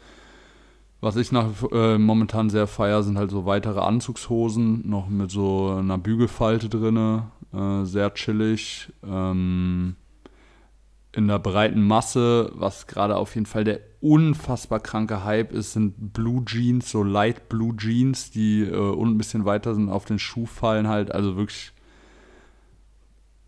was 1.05 1.17
ich 1.17 1.33
nach 1.33 1.47
äh, 1.71 1.99
momentan 1.99 2.49
sehr 2.49 2.67
feier, 2.67 3.03
sind 3.03 3.19
halt 3.19 3.31
so 3.31 3.45
weitere 3.45 3.81
Anzugshosen, 3.81 4.88
noch 4.88 5.11
mit 5.11 5.31
so 5.31 5.77
einer 5.79 5.99
Bügelfalte 5.99 6.71
drinne. 6.71 7.31
Äh, 7.53 7.85
sehr 7.85 8.14
chillig. 8.14 8.90
Ähm, 9.07 9.97
in 11.12 11.29
der 11.29 11.38
breiten 11.38 11.87
Masse, 11.87 12.51
was 12.55 12.87
gerade 12.87 13.17
auf 13.17 13.35
jeden 13.35 13.45
Fall 13.45 13.64
der 13.64 13.81
unfassbar 14.01 14.81
kranke 14.81 15.25
Hype 15.25 15.53
ist, 15.53 15.75
sind 15.75 16.14
Blue 16.14 16.43
Jeans, 16.47 16.90
so 16.90 17.03
Light 17.03 17.51
Blue 17.51 17.77
Jeans, 17.77 18.31
die 18.31 18.62
äh, 18.62 18.75
unten 18.75 19.17
ein 19.17 19.19
bisschen 19.19 19.45
weiter 19.45 19.75
sind, 19.75 19.90
auf 19.90 20.07
den 20.07 20.19
Schuh 20.19 20.47
fallen 20.47 20.88
halt, 20.88 21.12
also 21.12 21.37
wirklich 21.37 21.73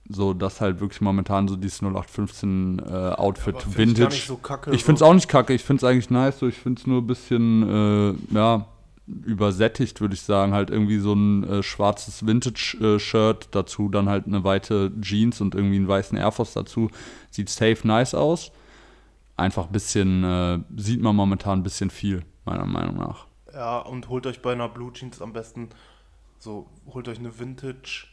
so, 0.08 0.34
das 0.34 0.60
halt 0.60 0.80
wirklich 0.80 1.00
momentan 1.00 1.48
so 1.48 1.56
dieses 1.56 1.80
0815 1.82 2.78
äh, 2.78 2.92
Outfit 2.92 3.62
find 3.62 3.76
Vintage. 3.76 4.14
Ich, 4.14 4.24
so 4.24 4.36
kacke, 4.36 4.72
Ich 4.72 4.84
finde 4.84 4.96
es 4.96 5.02
auch 5.02 5.14
nicht 5.14 5.28
kacke, 5.28 5.52
ich 5.52 5.64
finde 5.64 5.84
es 5.84 5.84
eigentlich 5.84 6.10
nice, 6.10 6.38
so 6.38 6.48
ich 6.48 6.56
finde 6.56 6.80
es 6.80 6.86
nur 6.86 7.00
ein 7.02 7.06
bisschen, 7.06 8.16
äh, 8.30 8.34
ja, 8.34 8.66
übersättigt, 9.06 10.00
würde 10.00 10.14
ich 10.14 10.22
sagen. 10.22 10.52
Halt 10.52 10.70
irgendwie 10.70 10.98
so 10.98 11.12
ein 11.12 11.44
äh, 11.44 11.62
schwarzes 11.62 12.26
Vintage-Shirt, 12.26 13.48
dazu 13.52 13.88
dann 13.88 14.08
halt 14.08 14.26
eine 14.26 14.44
weite 14.44 14.92
Jeans 15.00 15.40
und 15.40 15.54
irgendwie 15.54 15.76
einen 15.76 15.88
weißen 15.88 16.18
Air 16.18 16.32
Force 16.32 16.54
dazu. 16.54 16.90
Sieht 17.30 17.48
safe 17.48 17.86
nice 17.86 18.14
aus. 18.14 18.50
Einfach 19.36 19.66
ein 19.66 19.72
bisschen, 19.72 20.24
äh, 20.24 20.58
sieht 20.76 21.02
man 21.02 21.14
momentan 21.14 21.60
ein 21.60 21.62
bisschen 21.62 21.90
viel, 21.90 22.24
meiner 22.44 22.66
Meinung 22.66 22.96
nach. 22.96 23.26
Ja, 23.52 23.78
und 23.78 24.08
holt 24.08 24.26
euch 24.26 24.42
bei 24.42 24.52
einer 24.52 24.68
Blue 24.68 24.92
Jeans 24.92 25.22
am 25.22 25.32
besten 25.32 25.68
so, 26.38 26.66
holt 26.92 27.08
euch 27.08 27.18
eine 27.18 27.38
Vintage. 27.38 28.06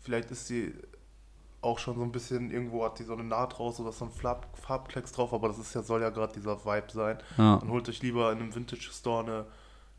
Vielleicht 0.00 0.30
ist 0.30 0.46
sie 0.46 0.72
auch 1.60 1.78
schon 1.78 1.96
so 1.96 2.02
ein 2.02 2.12
bisschen, 2.12 2.50
irgendwo 2.50 2.84
hat 2.84 2.98
die 2.98 3.04
so 3.04 3.14
eine 3.14 3.24
Naht 3.24 3.58
raus 3.58 3.80
oder 3.80 3.92
so 3.92 4.04
ein 4.04 4.10
Farb, 4.10 4.46
Farbklecks 4.56 5.12
drauf, 5.12 5.32
aber 5.32 5.48
das 5.48 5.58
ist 5.58 5.74
ja, 5.74 5.82
soll 5.82 6.02
ja 6.02 6.10
gerade 6.10 6.32
dieser 6.32 6.64
Vibe 6.64 6.92
sein. 6.92 7.18
Ja. 7.36 7.56
Dann 7.58 7.70
holt 7.70 7.88
euch 7.88 8.02
lieber 8.02 8.30
in 8.32 8.38
einem 8.38 8.54
Vintage 8.54 8.90
Store 8.92 9.24
eine 9.24 9.46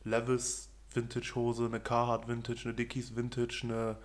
Levis 0.03 0.69
Vintage 0.93 1.35
Hose, 1.35 1.65
eine 1.65 1.79
Carhartt 1.79 2.27
Vintage, 2.27 2.61
eine 2.65 2.73
Dickies 2.73 3.15
Vintage, 3.15 3.61
eine 3.63 3.97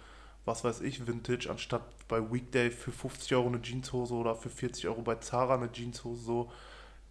was 0.44 0.62
weiß 0.62 0.82
ich 0.82 1.06
Vintage, 1.06 1.48
anstatt 1.48 1.82
bei 2.06 2.20
Weekday 2.32 2.70
für 2.70 2.92
50 2.92 3.34
Euro 3.34 3.48
eine 3.48 3.62
Jeanshose 3.62 4.14
oder 4.14 4.34
für 4.34 4.50
40 4.50 4.88
Euro 4.88 5.02
bei 5.02 5.16
Zara 5.16 5.54
eine 5.54 5.72
Jeanshose 5.72 6.22
so. 6.22 6.52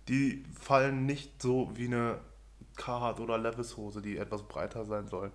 Die 0.08 0.44
fallen 0.60 1.06
nicht 1.06 1.42
so 1.42 1.72
wie 1.76 1.86
eine 1.86 2.20
Carhartt 2.76 3.20
oder 3.20 3.38
Levis 3.38 3.78
Hose, 3.78 4.02
die 4.02 4.18
etwas 4.18 4.44
breiter 4.44 4.86
sein 4.86 5.08
sollen. 5.08 5.32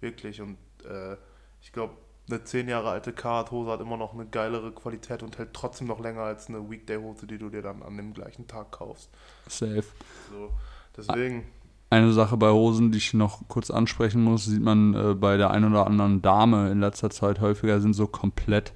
Wirklich. 0.00 0.40
Und 0.40 0.56
äh, 0.84 1.16
ich 1.60 1.72
glaube, 1.72 1.94
eine 2.28 2.44
10 2.44 2.68
Jahre 2.68 2.90
alte 2.90 3.12
Carhartt 3.12 3.50
Hose 3.50 3.70
hat 3.70 3.80
immer 3.80 3.96
noch 3.96 4.14
eine 4.14 4.26
geilere 4.26 4.72
Qualität 4.72 5.22
und 5.22 5.38
hält 5.38 5.52
trotzdem 5.52 5.88
noch 5.88 6.00
länger 6.00 6.22
als 6.22 6.48
eine 6.48 6.70
Weekday 6.70 6.96
Hose, 6.96 7.26
die 7.26 7.38
du 7.38 7.50
dir 7.50 7.62
dann 7.62 7.82
an 7.82 7.96
dem 7.96 8.14
gleichen 8.14 8.46
Tag 8.46 8.70
kaufst. 8.70 9.10
Safe. 9.48 9.84
So, 10.30 10.50
deswegen. 10.96 11.44
Eine 11.90 12.12
Sache 12.12 12.38
bei 12.38 12.50
Hosen, 12.50 12.90
die 12.90 12.98
ich 12.98 13.12
noch 13.12 13.48
kurz 13.48 13.70
ansprechen 13.70 14.22
muss, 14.22 14.46
sieht 14.46 14.62
man 14.62 14.94
äh, 14.94 15.14
bei 15.14 15.36
der 15.36 15.50
einen 15.50 15.72
oder 15.72 15.86
anderen 15.86 16.22
Dame 16.22 16.70
in 16.70 16.80
letzter 16.80 17.10
Zeit 17.10 17.40
häufiger, 17.40 17.80
sind 17.80 17.92
so 17.92 18.06
komplett 18.06 18.72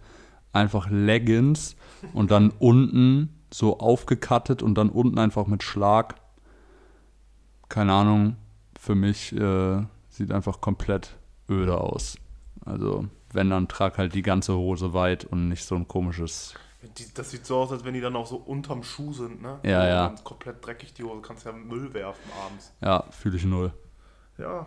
einfach 0.52 0.90
Leggings 0.90 1.76
und 2.12 2.30
dann 2.30 2.50
unten 2.58 3.32
so 3.52 3.78
aufgekattet 3.78 4.62
und 4.62 4.74
dann 4.74 4.90
unten 4.90 5.18
einfach 5.18 5.46
mit 5.46 5.62
Schlag. 5.62 6.16
Keine 7.68 7.92
Ahnung, 7.94 8.36
für 8.78 8.94
mich 8.94 9.32
äh, 9.32 9.82
sieht 10.10 10.30
einfach 10.30 10.60
komplett 10.60 11.16
öde 11.48 11.80
aus. 11.80 12.18
Also, 12.64 13.06
wenn, 13.36 13.50
dann 13.50 13.68
trag 13.68 13.98
halt 13.98 14.14
die 14.14 14.22
ganze 14.22 14.54
Hose 14.54 14.92
weit 14.92 15.24
und 15.24 15.48
nicht 15.48 15.64
so 15.64 15.76
ein 15.76 15.86
komisches. 15.86 16.54
Die, 16.98 17.12
das 17.14 17.30
sieht 17.30 17.46
so 17.46 17.58
aus, 17.58 17.70
als 17.72 17.84
wenn 17.84 17.94
die 17.94 18.00
dann 18.00 18.16
auch 18.16 18.26
so 18.26 18.36
unterm 18.36 18.82
Schuh 18.82 19.12
sind, 19.12 19.40
ne? 19.42 19.60
Ja, 19.62 19.82
so, 19.82 19.88
ja. 19.88 20.08
Ganz 20.08 20.24
komplett 20.24 20.64
dreckig 20.64 20.92
die 20.94 21.04
Hose, 21.04 21.20
kannst 21.22 21.46
ja 21.46 21.52
Müll 21.52 21.94
werfen 21.94 22.30
abends. 22.44 22.72
Ja, 22.80 23.04
fühle 23.10 23.36
ich 23.36 23.44
null. 23.44 23.72
Ja. 24.38 24.66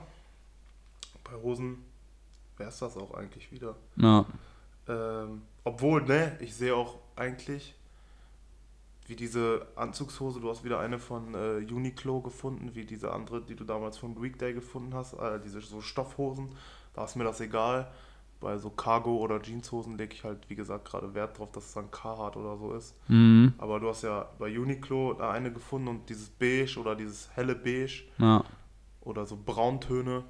Bei 1.23 1.33
Hosen 1.41 1.83
wäre 2.57 2.69
es 2.69 2.79
das 2.79 2.97
auch 2.97 3.13
eigentlich 3.13 3.51
wieder. 3.51 3.75
Ja, 3.97 4.25
Ähm, 4.87 5.43
obwohl, 5.63 6.01
ne, 6.03 6.35
ich 6.39 6.55
sehe 6.55 6.75
auch 6.75 6.97
eigentlich, 7.15 7.75
wie 9.05 9.15
diese 9.15 9.67
Anzugshose, 9.75 10.39
du 10.39 10.49
hast 10.49 10.63
wieder 10.63 10.79
eine 10.79 10.99
von 10.99 11.33
äh, 11.35 11.65
Uniqlo 11.71 12.21
gefunden, 12.21 12.75
wie 12.75 12.85
diese 12.85 13.11
andere, 13.11 13.41
die 13.41 13.55
du 13.55 13.63
damals 13.63 13.97
von 13.97 14.21
Weekday 14.21 14.53
gefunden 14.53 14.93
hast, 14.93 15.13
äh, 15.13 15.39
diese 15.39 15.61
so 15.61 15.81
Stoffhosen, 15.81 16.55
da 16.93 17.05
ist 17.05 17.15
mir 17.15 17.23
das 17.23 17.39
egal. 17.39 17.91
Bei 18.39 18.57
so 18.57 18.69
Cargo- 18.69 19.17
oder 19.17 19.41
Jeanshosen 19.41 19.97
lege 19.97 20.13
ich 20.13 20.23
halt, 20.23 20.49
wie 20.49 20.55
gesagt, 20.55 20.85
gerade 20.85 21.13
Wert 21.13 21.37
drauf, 21.37 21.51
dass 21.51 21.65
es 21.65 21.73
dann 21.73 21.91
Carhartt 21.91 22.37
oder 22.37 22.57
so 22.57 22.73
ist. 22.73 22.95
Mhm. 23.09 23.53
Aber 23.57 23.79
du 23.79 23.89
hast 23.89 24.03
ja 24.03 24.29
bei 24.39 24.57
Uniqlo 24.57 25.13
da 25.13 25.31
eine 25.31 25.51
gefunden 25.51 25.87
und 25.89 26.09
dieses 26.09 26.29
Beige 26.29 26.77
oder 26.79 26.95
dieses 26.95 27.29
helle 27.35 27.55
Beige 27.55 28.03
Ja. 28.17 28.43
oder 29.01 29.25
so 29.25 29.37
Brauntöne 29.37 30.23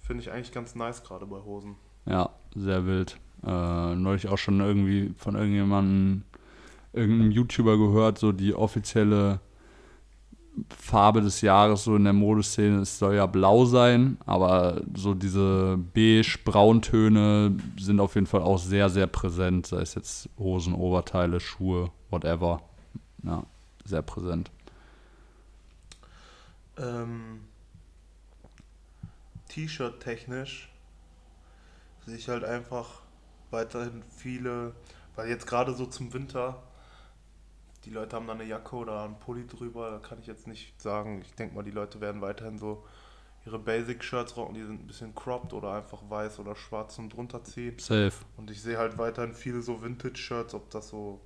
finde 0.00 0.22
ich 0.22 0.30
eigentlich 0.30 0.52
ganz 0.52 0.74
nice 0.74 1.02
gerade 1.02 1.24
bei 1.26 1.38
Hosen. 1.38 1.76
Ja, 2.04 2.30
sehr 2.54 2.84
wild. 2.84 3.18
Äh, 3.42 3.94
neulich 3.94 4.28
auch 4.28 4.38
schon 4.38 4.60
irgendwie 4.60 5.14
von 5.16 5.34
irgendjemandem, 5.34 6.24
irgendeinem 6.92 7.30
YouTuber 7.30 7.78
gehört, 7.78 8.18
so 8.18 8.32
die 8.32 8.54
offizielle 8.54 9.40
Farbe 10.68 11.20
des 11.20 11.40
Jahres 11.40 11.84
so 11.84 11.96
in 11.96 12.04
der 12.04 12.12
Modeszene, 12.12 12.80
es 12.80 12.98
soll 12.98 13.16
ja 13.16 13.26
blau 13.26 13.64
sein, 13.64 14.18
aber 14.24 14.80
so 14.94 15.14
diese 15.14 15.76
beige-brauntöne 15.94 17.56
sind 17.78 17.98
auf 18.00 18.14
jeden 18.14 18.26
Fall 18.26 18.42
auch 18.42 18.58
sehr, 18.58 18.88
sehr 18.88 19.06
präsent, 19.06 19.66
sei 19.66 19.80
es 19.80 19.94
jetzt 19.94 20.28
Hosen, 20.38 20.74
Oberteile, 20.74 21.40
Schuhe, 21.40 21.90
whatever. 22.10 22.62
Ja, 23.24 23.44
sehr 23.84 24.02
präsent. 24.02 24.50
Ähm, 26.76 27.40
T-Shirt 29.48 30.00
technisch 30.00 30.70
sehe 32.06 32.16
ich 32.16 32.28
halt 32.28 32.44
einfach 32.44 33.02
weiterhin 33.50 34.02
viele, 34.08 34.74
weil 35.16 35.28
jetzt 35.28 35.46
gerade 35.46 35.74
so 35.74 35.86
zum 35.86 36.12
Winter, 36.12 36.62
die 37.84 37.90
Leute 37.90 38.16
haben 38.16 38.26
da 38.26 38.32
eine 38.32 38.44
Jacke 38.44 38.76
oder 38.76 39.02
einen 39.02 39.18
Pulli 39.18 39.46
drüber, 39.46 39.90
da 39.90 39.98
kann 39.98 40.18
ich 40.20 40.26
jetzt 40.26 40.46
nicht 40.46 40.80
sagen. 40.80 41.22
Ich 41.22 41.34
denke 41.34 41.54
mal, 41.54 41.62
die 41.62 41.70
Leute 41.70 42.00
werden 42.00 42.20
weiterhin 42.20 42.58
so 42.58 42.84
ihre 43.46 43.58
Basic-Shirts 43.58 44.36
rocken, 44.36 44.54
die 44.54 44.62
sind 44.62 44.82
ein 44.82 44.86
bisschen 44.86 45.14
cropped 45.14 45.52
oder 45.52 45.72
einfach 45.72 46.00
weiß 46.08 46.38
oder 46.38 46.56
schwarz 46.56 46.94
zum 46.94 47.10
drunter 47.10 47.44
ziehen. 47.44 47.78
Safe. 47.78 48.12
Und 48.36 48.50
ich 48.50 48.62
sehe 48.62 48.78
halt 48.78 48.96
weiterhin 48.96 49.34
viele 49.34 49.60
so 49.60 49.82
Vintage-Shirts, 49.82 50.54
ob 50.54 50.70
das 50.70 50.88
so 50.88 51.20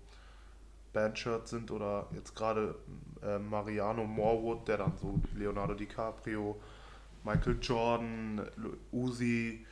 Band-Shirts 0.92 1.50
sind 1.50 1.70
oder 1.70 2.08
jetzt 2.12 2.34
gerade 2.34 2.74
äh, 3.22 3.38
Mariano 3.38 4.04
Morwood, 4.04 4.66
der 4.66 4.78
dann 4.78 4.96
so 4.96 5.20
Leonardo 5.34 5.74
DiCaprio, 5.74 6.60
Michael 7.22 7.58
Jordan, 7.60 8.42
Uzi, 8.90 9.64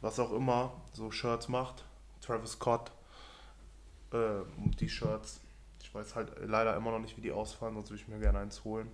was 0.00 0.18
auch 0.18 0.32
immer, 0.32 0.72
so 0.92 1.10
Shirts 1.10 1.48
macht. 1.48 1.84
Travis 2.22 2.52
Scott, 2.52 2.90
äh, 4.12 4.40
und 4.64 4.80
die 4.80 4.88
Shirts. 4.88 5.40
Weiß 5.96 6.14
halt 6.14 6.30
leider 6.46 6.76
immer 6.76 6.90
noch 6.90 6.98
nicht, 6.98 7.16
wie 7.16 7.22
die 7.22 7.32
ausfallen, 7.32 7.74
sonst 7.74 7.88
würde 7.88 8.02
ich 8.02 8.08
mir 8.08 8.18
gerne 8.18 8.40
eins 8.40 8.64
holen. 8.64 8.90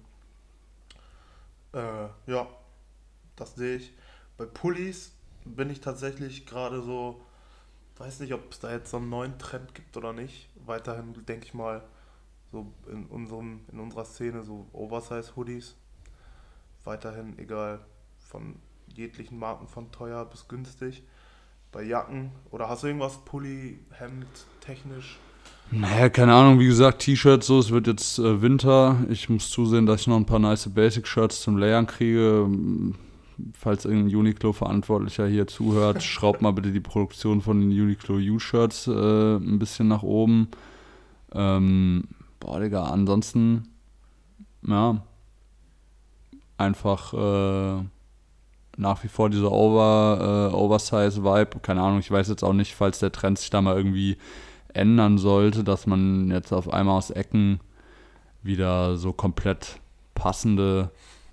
Äh, 1.73 2.07
ja, 2.27 2.47
das 3.35 3.57
sehe 3.57 3.79
ich. 3.79 3.93
Bei 4.37 4.47
Pullis 4.47 5.11
bin 5.45 5.69
ich 5.69 5.81
tatsächlich 5.81 6.47
gerade 6.47 6.81
so, 6.81 7.21
weiß 7.97 8.21
nicht, 8.21 8.33
ob 8.35 8.53
es 8.53 8.61
da 8.61 8.71
jetzt 8.71 8.93
so 8.93 8.99
einen 8.99 9.09
neuen 9.09 9.37
Trend 9.41 9.75
gibt 9.75 9.97
oder 9.97 10.12
nicht. 10.12 10.49
Weiterhin 10.65 11.12
denke 11.27 11.47
ich 11.47 11.55
mal, 11.55 11.83
so 12.53 12.73
in, 12.87 13.07
unserem, 13.07 13.65
in 13.73 13.81
unserer 13.81 14.05
Szene 14.05 14.45
so 14.45 14.69
Oversize-Hoodies. 14.73 15.75
Weiterhin 16.85 17.37
egal 17.37 17.85
von 18.21 18.61
jeglichen 18.87 19.41
Marken 19.41 19.67
von 19.67 19.91
teuer 19.91 20.25
bis 20.25 20.47
günstig. 20.47 21.03
Bei 21.73 21.83
Jacken 21.83 22.31
oder 22.53 22.69
hast 22.69 22.85
du 22.85 22.87
irgendwas 22.87 23.25
Pulli, 23.25 23.81
Hemd, 23.91 24.47
technisch? 24.61 25.19
Naja, 25.74 26.11
keine 26.11 26.35
Ahnung, 26.35 26.61
wie 26.61 26.66
gesagt, 26.66 27.00
T-Shirts 27.00 27.46
so, 27.46 27.59
es 27.59 27.70
wird 27.70 27.87
jetzt 27.87 28.18
äh, 28.18 28.42
Winter. 28.42 28.98
Ich 29.09 29.31
muss 29.31 29.48
zusehen, 29.48 29.87
dass 29.87 30.02
ich 30.02 30.07
noch 30.07 30.18
ein 30.18 30.26
paar 30.26 30.38
nice 30.38 30.68
Basic-Shirts 30.68 31.40
zum 31.40 31.57
Layern 31.57 31.87
kriege. 31.87 32.46
Falls 33.55 33.87
irgendein 33.87 34.14
Uniqlo-Verantwortlicher 34.14 35.26
hier 35.26 35.46
zuhört, 35.46 36.02
schraubt 36.02 36.42
mal 36.42 36.52
bitte 36.52 36.72
die 36.72 36.81
Produktion 36.81 37.40
von 37.40 37.59
den 37.59 37.70
Uniqlo 37.70 38.16
U-Shirts 38.16 38.87
äh, 38.87 39.37
ein 39.37 39.59
bisschen 39.59 39.88
nach 39.88 40.02
oben. 40.02 40.48
Ähm, 41.35 42.05
boah, 42.38 42.61
Digga, 42.61 42.85
ansonsten, 42.85 43.68
ja, 44.66 45.02
einfach 46.59 47.14
äh, 47.14 47.83
nach 48.76 49.02
wie 49.05 49.09
vor 49.09 49.31
dieser 49.31 49.50
Over, 49.50 50.50
äh, 50.52 50.55
Oversize-Vibe. 50.55 51.61
Keine 51.62 51.81
Ahnung, 51.81 52.00
ich 52.00 52.11
weiß 52.11 52.28
jetzt 52.28 52.44
auch 52.44 52.52
nicht, 52.52 52.74
falls 52.74 52.98
der 52.98 53.11
Trend 53.11 53.38
sich 53.38 53.48
da 53.48 53.62
mal 53.62 53.76
irgendwie 53.76 54.18
ändern 54.75 55.19
sollte, 55.19 55.65
dass 55.65 55.87
man 55.87 56.31
jetzt 56.31 56.53
auf 56.53 56.73
einmal 56.73 56.97
aus 56.97 57.11
Ecken 57.11 57.61
wieder 58.43 58.97
so 58.97 59.13
komplett 59.13 59.81
passende 60.15 60.91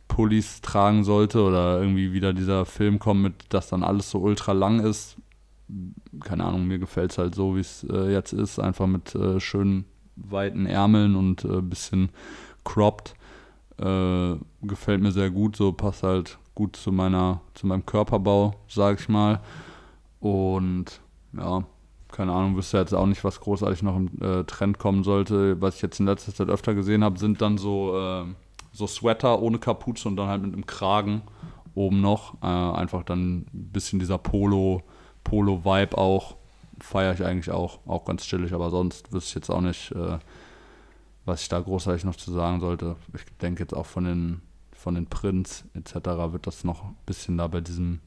Pullis 0.07 0.61
tragen 0.61 1.03
sollte 1.03 1.41
oder 1.41 1.79
irgendwie 1.79 2.13
wieder 2.13 2.33
dieser 2.33 2.65
Film 2.65 2.99
kommt 2.99 3.21
mit, 3.21 3.33
dass 3.49 3.69
dann 3.69 3.83
alles 3.83 4.09
so 4.09 4.19
ultra 4.19 4.51
lang 4.51 4.79
ist. 4.79 5.17
Keine 6.21 6.45
Ahnung, 6.45 6.65
mir 6.65 6.79
gefällt 6.79 7.11
es 7.11 7.17
halt 7.17 7.35
so, 7.35 7.55
wie 7.55 7.59
es 7.61 7.85
äh, 7.89 8.11
jetzt 8.11 8.33
ist, 8.33 8.59
einfach 8.59 8.87
mit 8.87 9.13
äh, 9.15 9.39
schönen 9.39 9.85
weiten 10.15 10.65
Ärmeln 10.65 11.15
und 11.15 11.45
äh, 11.45 11.61
bisschen 11.61 12.09
cropped. 12.63 13.13
Äh, 13.77 14.35
gefällt 14.63 15.01
mir 15.01 15.11
sehr 15.11 15.29
gut, 15.29 15.55
so 15.55 15.71
passt 15.71 16.03
halt 16.03 16.37
gut 16.55 16.75
zu 16.75 16.91
meiner, 16.91 17.41
zu 17.53 17.67
meinem 17.67 17.85
Körperbau, 17.85 18.55
sag 18.67 18.99
ich 18.99 19.07
mal. 19.07 19.39
Und 20.19 20.99
ja, 21.33 21.63
keine 22.11 22.33
Ahnung, 22.33 22.55
wüsste 22.55 22.77
jetzt 22.77 22.93
auch 22.93 23.05
nicht, 23.05 23.23
was 23.23 23.39
großartig 23.39 23.83
noch 23.83 23.95
im 23.95 24.09
äh, 24.21 24.43
Trend 24.43 24.79
kommen 24.79 25.03
sollte. 25.03 25.61
Was 25.61 25.75
ich 25.75 25.81
jetzt 25.81 25.99
in 25.99 26.05
letzter 26.05 26.33
Zeit 26.33 26.49
öfter 26.49 26.73
gesehen 26.73 27.03
habe, 27.03 27.19
sind 27.19 27.41
dann 27.41 27.57
so, 27.57 27.97
äh, 27.97 28.25
so 28.71 28.87
Sweater 28.87 29.41
ohne 29.41 29.59
Kapuze 29.59 30.07
und 30.07 30.15
dann 30.15 30.27
halt 30.27 30.41
mit 30.41 30.53
einem 30.53 30.65
Kragen 30.65 31.21
oben 31.75 32.01
noch. 32.01 32.35
Äh, 32.41 32.47
einfach 32.47 33.03
dann 33.03 33.39
ein 33.53 33.69
bisschen 33.71 33.99
dieser 33.99 34.17
Polo, 34.17 34.81
Polo-Vibe 35.23 35.97
auch. 35.97 36.35
Feiere 36.79 37.13
ich 37.13 37.23
eigentlich 37.23 37.51
auch, 37.51 37.79
auch 37.85 38.05
ganz 38.05 38.23
chillig, 38.23 38.53
aber 38.53 38.69
sonst 38.69 39.11
wüsste 39.11 39.29
ich 39.29 39.35
jetzt 39.35 39.49
auch 39.49 39.61
nicht, 39.61 39.91
äh, 39.91 40.17
was 41.25 41.41
ich 41.41 41.49
da 41.49 41.59
großartig 41.59 42.05
noch 42.05 42.15
zu 42.15 42.31
sagen 42.31 42.59
sollte. 42.59 42.95
Ich 43.13 43.25
denke 43.37 43.61
jetzt 43.61 43.75
auch 43.75 43.85
von 43.85 44.05
den, 44.05 44.41
von 44.71 44.95
den 44.95 45.05
Prints 45.05 45.65
etc. 45.73 45.93
wird 46.31 46.47
das 46.47 46.63
noch 46.63 46.85
ein 46.85 46.95
bisschen 47.05 47.37
da 47.37 47.47
bei 47.47 47.61
diesem, 47.61 47.99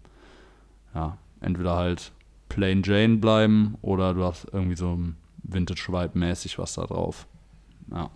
ja, 0.94 1.18
entweder 1.40 1.76
halt 1.76 2.12
Plain 2.54 2.82
Jane 2.82 3.16
bleiben 3.16 3.78
oder 3.80 4.12
du 4.12 4.24
hast 4.24 4.46
irgendwie 4.52 4.76
so 4.76 4.94
ein 4.94 5.16
Vintage-Vibe-mäßig 5.44 6.58
was 6.58 6.74
da 6.74 6.84
drauf. 6.86 7.26
Ja. 7.90 8.10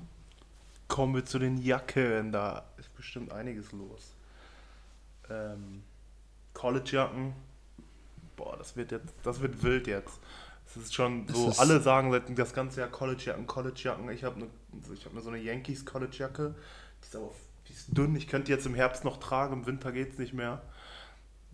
Kommen 0.89 1.15
wir 1.15 1.25
zu 1.25 1.39
den 1.39 1.57
Jacken, 1.57 2.33
da 2.33 2.65
ist 2.77 2.95
bestimmt 2.95 3.33
einiges 3.33 3.73
los. 3.73 4.15
Ähm, 5.31 5.83
College-Jacken, 6.53 7.33
boah, 8.37 8.57
das 8.59 8.77
wird 8.77 8.93
jetzt, 8.93 9.15
das 9.23 9.41
wird 9.41 9.63
wild 9.63 9.87
jetzt. 9.87 10.21
Es 10.67 10.77
ist 10.77 10.95
schon 10.95 11.27
so, 11.29 11.49
ist- 11.49 11.59
alle 11.59 11.81
sagen 11.81 12.13
seit 12.13 12.39
das 12.39 12.53
ganze 12.53 12.81
Jahr 12.81 12.91
College-Jacken, 12.91 13.47
College-Jacken. 13.47 14.11
Ich 14.11 14.23
habe 14.23 14.39
ne, 14.41 14.47
ich 14.95 15.07
hab 15.07 15.15
ne 15.15 15.21
so 15.23 15.31
eine 15.31 15.39
Yankees 15.39 15.87
College-Jacke, 15.87 16.55
die 17.03 17.07
ist 17.07 17.17
aber 17.17 17.31
die 17.69 17.73
ist 17.73 17.97
dünn, 17.97 18.15
ich 18.15 18.29
könnte 18.29 18.47
die 18.47 18.53
jetzt 18.53 18.67
im 18.67 18.75
Herbst 18.75 19.03
noch 19.05 19.17
tragen, 19.17 19.55
im 19.55 19.67
Winter 19.67 19.93
geht's 19.93 20.19
nicht 20.19 20.35
mehr. 20.35 20.63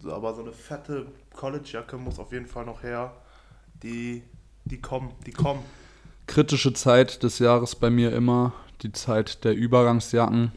So, 0.03 0.13
aber 0.13 0.35
so 0.35 0.43
eine 0.43 0.51
fette 0.51 1.07
College-Jacke 1.37 1.97
muss 1.97 2.19
auf 2.19 2.33
jeden 2.33 2.47
Fall 2.47 2.67
noch 2.67 2.83
her. 2.83 3.15
Die, 3.85 4.25
die 4.65 4.81
kommen, 4.81 5.13
die 5.27 5.31
kommen. 5.31 5.63
Kritische 6.27 6.73
Zeit 6.73 7.23
des 7.23 7.39
Jahres 7.39 7.77
bei 7.77 7.89
mir 7.89 8.13
immer, 8.13 8.53
die 8.83 8.91
Zeit 8.91 9.45
der 9.45 9.55
Übergangsjacken. 9.55 10.51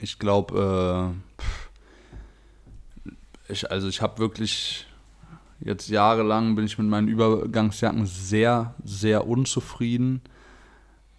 Ich 0.00 0.18
glaube, 0.18 1.14
äh, 3.06 3.52
ich, 3.52 3.70
also 3.70 3.86
ich 3.86 4.02
habe 4.02 4.18
wirklich 4.18 4.88
jetzt 5.60 5.88
jahrelang 5.88 6.56
bin 6.56 6.64
ich 6.64 6.78
mit 6.78 6.88
meinen 6.88 7.06
Übergangsjacken 7.06 8.06
sehr, 8.06 8.74
sehr 8.82 9.28
unzufrieden. 9.28 10.20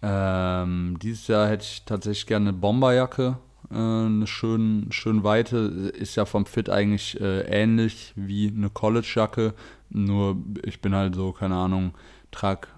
Ähm, 0.02 0.98
dieses 1.00 1.28
Jahr 1.28 1.48
hätte 1.48 1.64
ich 1.64 1.86
tatsächlich 1.86 2.26
gerne 2.26 2.50
eine 2.50 2.58
Bomberjacke, 2.58 3.38
äh, 3.70 3.74
eine 3.74 4.26
schön, 4.26 4.86
schön 4.90 5.24
weite, 5.24 5.56
ist 5.56 6.16
ja 6.16 6.24
vom 6.24 6.46
Fit 6.46 6.70
eigentlich 6.70 7.20
äh, 7.20 7.42
ähnlich 7.42 8.12
wie 8.16 8.48
eine 8.48 8.70
Collegejacke, 8.70 9.54
nur 9.90 10.36
ich 10.64 10.80
bin 10.80 10.94
halt 10.94 11.14
so, 11.14 11.32
keine 11.32 11.56
Ahnung, 11.56 11.94
trag 12.30 12.68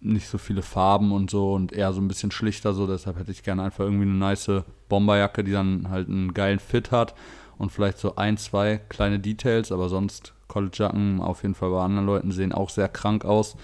nicht 0.00 0.28
so 0.28 0.38
viele 0.38 0.62
Farben 0.62 1.12
und 1.12 1.30
so 1.30 1.54
und 1.54 1.72
eher 1.72 1.92
so 1.92 2.00
ein 2.00 2.08
bisschen 2.08 2.30
schlichter 2.30 2.72
so, 2.74 2.86
deshalb 2.86 3.18
hätte 3.18 3.32
ich 3.32 3.42
gerne 3.42 3.62
einfach 3.62 3.84
irgendwie 3.84 4.04
eine 4.04 4.14
nice 4.14 4.62
Bomberjacke, 4.88 5.44
die 5.44 5.52
dann 5.52 5.88
halt 5.90 6.08
einen 6.08 6.34
geilen 6.34 6.58
Fit 6.58 6.90
hat. 6.90 7.14
Und 7.58 7.72
vielleicht 7.72 7.98
so 7.98 8.14
ein, 8.14 8.36
zwei 8.36 8.80
kleine 8.88 9.18
Details, 9.18 9.72
aber 9.72 9.88
sonst 9.88 10.32
Collegejacken 10.46 11.20
auf 11.20 11.42
jeden 11.42 11.56
Fall 11.56 11.70
bei 11.70 11.82
anderen 11.82 12.06
Leuten 12.06 12.30
sehen 12.30 12.52
auch 12.52 12.70
sehr 12.70 12.88
krank 12.88 13.24
aus. 13.24 13.56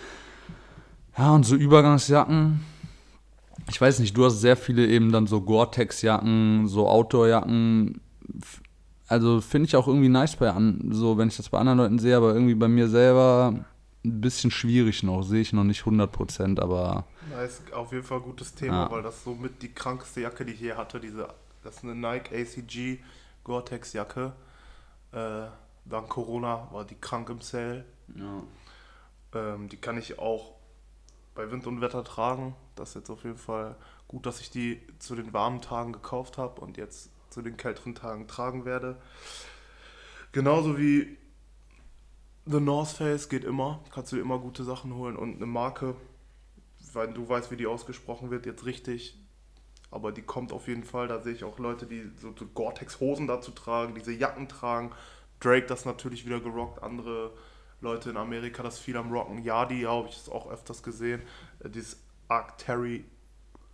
Ja, 1.17 1.31
und 1.33 1.45
so 1.47 1.55
Übergangsjacken, 1.55 2.61
ich 3.69 3.81
weiß 3.81 3.99
nicht, 4.01 4.17
du 4.17 4.25
hast 4.25 4.41
sehr 4.41 4.57
viele 4.57 4.87
eben 4.87 5.13
dann 5.13 5.27
so 5.27 5.41
Gore-Tex-Jacken, 5.41 6.67
so 6.69 6.89
Outdoor-Jacken. 6.89 8.01
Also 9.09 9.41
finde 9.41 9.67
ich 9.67 9.77
auch 9.77 9.87
irgendwie 9.87 10.09
nice 10.09 10.37
bei 10.37 10.51
an, 10.51 10.89
so 10.91 11.19
wenn 11.19 11.29
ich 11.29 11.37
das 11.37 11.49
bei 11.51 11.59
anderen 11.59 11.79
Leuten 11.79 11.99
sehe, 11.99 12.17
aber 12.17 12.33
irgendwie 12.35 12.55
bei 12.55 12.69
mir 12.69 12.89
selber 12.89 13.55
ein 14.05 14.21
bisschen 14.21 14.51
schwierig 14.51 15.03
noch, 15.03 15.23
sehe 15.23 15.41
ich 15.43 15.53
noch 15.53 15.65
nicht 15.65 15.83
100%, 15.83 16.61
aber 16.61 17.05
Das 17.31 17.61
ist 17.61 17.73
auf 17.73 17.93
jeden 17.93 18.05
Fall 18.05 18.19
ein 18.19 18.25
gutes 18.25 18.55
Thema, 18.55 18.85
Ja. 18.85 18.91
weil 18.91 19.03
das 19.03 19.23
so 19.25 19.35
mit 19.35 19.63
die 19.63 19.73
krankste 19.73 20.23
Jacke, 20.23 20.45
die 20.45 20.53
ich 20.53 20.59
hier 20.59 20.77
hatte, 20.77 21.01
diese, 21.01 21.29
das 21.63 21.77
ist 21.77 21.85
eine 21.85 21.95
Nike 21.95 22.35
ACG 22.35 22.99
Gore-Tex 23.45 23.93
Jacke. 23.93 24.33
Äh, 25.13 25.47
während 25.85 26.09
Corona 26.09 26.69
war 26.73 26.85
die 26.85 26.97
krank 26.97 27.29
im 27.31 27.41
Sale. 27.41 27.85
Ja. 28.17 28.43
Ähm, 29.55 29.69
die 29.69 29.77
kann 29.77 29.99
ich 29.99 30.19
auch 30.19 30.54
bei 31.35 31.51
Wind 31.51 31.67
und 31.67 31.81
Wetter 31.81 32.05
tragen. 32.05 32.55
Das 32.77 32.91
ist 32.91 32.95
jetzt 32.97 33.11
auf 33.11 33.25
jeden 33.25 33.39
Fall 33.39 33.77
gut, 34.09 34.27
dass 34.27 34.41
ich 34.41 34.51
die 34.51 34.81
zu 34.99 35.15
den 35.15 35.33
warmen 35.33 35.61
Tagen 35.61 35.93
gekauft 35.93 36.39
habe 36.39 36.61
und 36.61 36.77
jetzt 36.77 37.11
zu 37.31 37.43
den 37.43 37.57
kälteren 37.57 37.95
Tagen 37.95 38.29
tragen 38.29 38.65
werde. 38.65 38.97
Genauso 40.33 40.79
wie 40.79 41.17
The 42.47 42.61
North 42.61 42.89
Face 42.91 43.29
geht 43.29 43.45
immer. 43.45 43.83
Kannst 43.93 44.13
du 44.13 44.21
immer 44.21 44.39
gute 44.39 44.65
Sachen 44.65 44.95
holen 44.95 45.17
und 45.17 45.37
eine 45.37 45.47
Marke, 45.47 45.97
weil 46.93 47.13
du 47.13 47.29
weißt, 47.29 47.51
wie 47.51 47.57
die 47.57 47.67
ausgesprochen 47.67 48.31
wird, 48.31 48.47
jetzt 48.47 48.67
richtig. 48.67 49.19
Aber 49.91 50.13
die 50.13 50.23
kommt 50.23 50.53
auf 50.53 50.69
jeden 50.69 50.85
Fall. 50.85 51.09
Da 51.09 51.23
sehe 51.23 51.33
ich 51.33 51.45
auch 51.45 51.59
Leute, 51.59 51.87
die 51.87 52.11
so, 52.21 52.35
so 52.37 52.47
Gore-Tex-Hosen 52.47 53.27
dazu 53.27 53.53
tragen, 53.53 53.95
diese 53.95 54.13
Jacken 54.13 54.49
tragen. 54.49 54.93
Drake 55.41 55.67
das 55.67 55.85
natürlich 55.85 56.27
wieder 56.27 56.41
gerockt. 56.41 56.83
Andere 56.83 57.33
Leute 57.85 58.11
in 58.11 58.17
Amerika 58.17 58.63
das 58.63 58.79
viel 58.79 58.97
am 58.97 59.13
Rocken. 59.13 59.39
Yadi 59.39 59.83
habe 59.83 60.09
ich 60.09 60.17
das 60.17 60.29
auch 60.29 60.51
öfters 60.51 60.83
gesehen. 60.83 61.23
Äh, 61.61 61.71
dieses 61.71 62.03
Arcteri, 62.29 63.05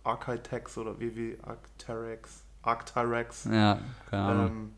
Architex 0.03 0.77
oder 0.77 0.99
wie 0.99 1.15
wie 1.15 1.37
Arcterex, 1.41 2.43
Arcterex. 2.61 3.45
Ja, 3.45 3.79
keine 4.09 4.23
Ahnung. 4.23 4.47
Ähm, 4.47 4.73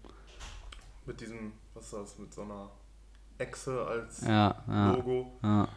mit 1.06 1.20
diesem, 1.20 1.52
was 1.74 1.86
ist 1.86 1.94
das, 1.94 2.20
mit 2.20 2.34
so 2.34 2.44
einer 2.44 2.70
Echse 3.38 3.86
als 3.86 4.22
ja, 4.22 4.56
ja, 4.68 4.94
Logo. 4.94 5.40
ja. 5.44 5.68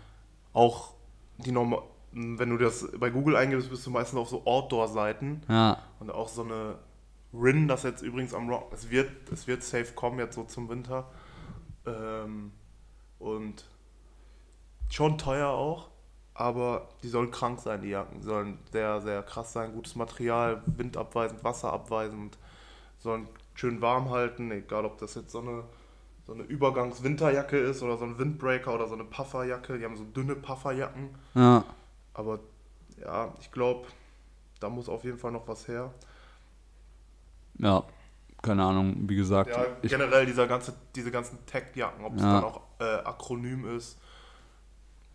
Auch 0.52 0.94
die 1.38 1.52
normal, 1.52 1.82
wenn 2.12 2.50
du 2.50 2.58
das 2.58 2.86
bei 2.98 3.10
Google 3.10 3.36
eingibst, 3.36 3.68
bist 3.68 3.84
du 3.86 3.90
meistens 3.90 4.18
auf 4.18 4.28
so 4.28 4.46
Outdoor-Seiten 4.46 5.42
Ja, 5.48 5.78
und 5.98 6.10
auch 6.10 6.28
so 6.28 6.44
eine 6.44 6.78
Rin, 7.34 7.68
das 7.68 7.82
jetzt 7.82 8.02
übrigens 8.02 8.32
am 8.32 8.48
Rock, 8.48 8.72
es 8.72 8.90
wird, 8.90 9.10
es 9.30 9.46
wird 9.46 9.62
safe 9.62 9.92
kommen 9.94 10.18
jetzt 10.18 10.36
so 10.36 10.44
zum 10.44 10.68
Winter. 10.68 11.10
Ähm, 11.84 12.52
und 13.18 13.64
schon 14.88 15.18
teuer 15.18 15.48
auch, 15.48 15.88
aber 16.34 16.88
die 17.02 17.08
sollen 17.08 17.30
krank 17.30 17.60
sein, 17.60 17.82
die 17.82 17.88
Jacken. 17.88 18.20
Die 18.20 18.26
sollen 18.26 18.58
sehr, 18.70 19.00
sehr 19.00 19.22
krass 19.22 19.52
sein, 19.52 19.72
gutes 19.72 19.96
Material, 19.96 20.62
windabweisend, 20.66 21.42
wasserabweisend, 21.42 22.38
sollen 22.98 23.28
schön 23.54 23.80
warm 23.80 24.10
halten, 24.10 24.50
egal 24.50 24.84
ob 24.84 24.98
das 24.98 25.14
jetzt 25.14 25.30
so 25.32 25.40
eine, 25.40 25.64
so 26.26 26.34
eine 26.34 26.42
Übergangs-Winterjacke 26.42 27.58
ist 27.58 27.82
oder 27.82 27.96
so 27.96 28.04
ein 28.04 28.18
Windbreaker 28.18 28.74
oder 28.74 28.86
so 28.86 28.94
eine 28.94 29.04
Pufferjacke. 29.04 29.78
Die 29.78 29.84
haben 29.84 29.96
so 29.96 30.04
dünne 30.04 30.34
Pufferjacken. 30.34 31.10
ja. 31.34 31.64
Aber 32.14 32.38
ja, 32.98 33.34
ich 33.40 33.52
glaube, 33.52 33.86
da 34.58 34.70
muss 34.70 34.88
auf 34.88 35.04
jeden 35.04 35.18
Fall 35.18 35.32
noch 35.32 35.46
was 35.46 35.68
her. 35.68 35.92
Ja, 37.58 37.84
keine 38.46 38.64
Ahnung, 38.64 39.08
wie 39.08 39.16
gesagt. 39.16 39.50
Ja, 39.50 39.66
generell 39.82 40.26
dieser 40.26 40.46
ganze, 40.46 40.74
diese 40.94 41.10
ganzen 41.10 41.44
Tech-Jacken, 41.46 42.04
ob 42.04 42.16
es 42.16 42.22
Ja. 42.22 42.40
dann 42.40 42.44
auch 42.44 42.60
äh, 42.78 42.84
Akronym 43.04 43.76
ist 43.76 43.98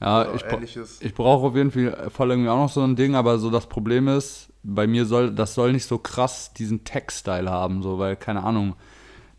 ja, 0.01 0.33
ich, 0.33 0.43
ähnliches. 0.43 0.99
ich 1.01 1.13
brauche 1.13 1.47
auf 1.47 1.55
jeden 1.55 1.69
Fall 1.71 2.31
irgendwie 2.31 2.49
auch 2.49 2.57
noch 2.57 2.71
so 2.71 2.81
ein 2.81 2.95
Ding, 2.95 3.13
aber 3.15 3.37
so 3.37 3.51
das 3.51 3.67
Problem 3.67 4.07
ist, 4.07 4.51
bei 4.63 4.87
mir 4.87 5.05
soll, 5.05 5.31
das 5.31 5.53
soll 5.53 5.73
nicht 5.73 5.85
so 5.85 5.99
krass 5.99 6.53
diesen 6.53 6.83
Tech-Style 6.83 7.49
haben, 7.49 7.83
so, 7.83 7.99
weil, 7.99 8.15
keine 8.15 8.43
Ahnung, 8.43 8.75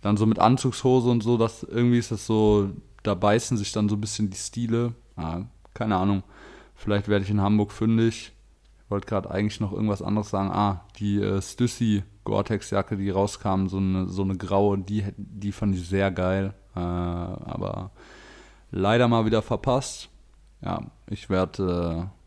dann 0.02 0.16
so 0.16 0.24
mit 0.24 0.38
Anzugshose 0.38 1.11
und 1.11 1.22
so, 1.22 1.37
das 1.37 1.64
irgendwie 1.64 1.98
ist 1.98 2.12
das 2.12 2.26
so, 2.26 2.70
da 3.02 3.14
beißen 3.14 3.57
sich 3.57 3.72
dann 3.72 3.88
so 3.88 3.96
ein 3.96 4.00
bisschen 4.00 4.31
die 4.31 4.37
Stile. 4.37 4.94
Ja, 5.16 5.46
keine 5.74 5.96
Ahnung. 5.96 6.22
Vielleicht 6.76 7.09
werde 7.09 7.24
ich 7.24 7.31
in 7.31 7.40
Hamburg 7.40 7.72
fündig. 7.72 8.33
Wollte 8.92 9.07
gerade 9.07 9.31
eigentlich 9.31 9.59
noch 9.59 9.72
irgendwas 9.72 10.02
anderes 10.02 10.28
sagen. 10.28 10.50
Ah, 10.50 10.85
die 10.98 11.18
äh, 11.18 11.40
Stussy 11.40 12.02
Gore-Tex-Jacke, 12.24 12.98
die 12.98 13.09
rauskam, 13.09 13.68
so 13.68 13.78
eine, 13.78 14.07
so 14.07 14.20
eine 14.20 14.37
graue, 14.37 14.76
die, 14.76 15.02
die 15.16 15.50
fand 15.50 15.74
ich 15.74 15.88
sehr 15.88 16.11
geil. 16.11 16.52
Äh, 16.76 16.78
aber 16.78 17.90
leider 18.70 19.09
mal 19.09 19.24
wieder 19.24 19.40
verpasst. 19.40 20.11
Ja, 20.61 20.83
ich 21.09 21.31
werde 21.31 22.11
äh, 22.11 22.22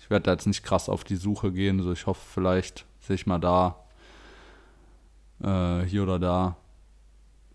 ich 0.00 0.10
werde 0.10 0.24
da 0.24 0.32
jetzt 0.32 0.48
nicht 0.48 0.64
krass 0.64 0.88
auf 0.88 1.04
die 1.04 1.14
Suche 1.14 1.52
gehen. 1.52 1.80
So, 1.80 1.92
ich 1.92 2.06
hoffe, 2.06 2.20
vielleicht 2.34 2.84
sehe 2.98 3.14
ich 3.14 3.26
mal 3.26 3.38
da 3.38 3.76
äh, 5.40 5.86
hier 5.86 6.02
oder 6.02 6.18
da 6.18 6.56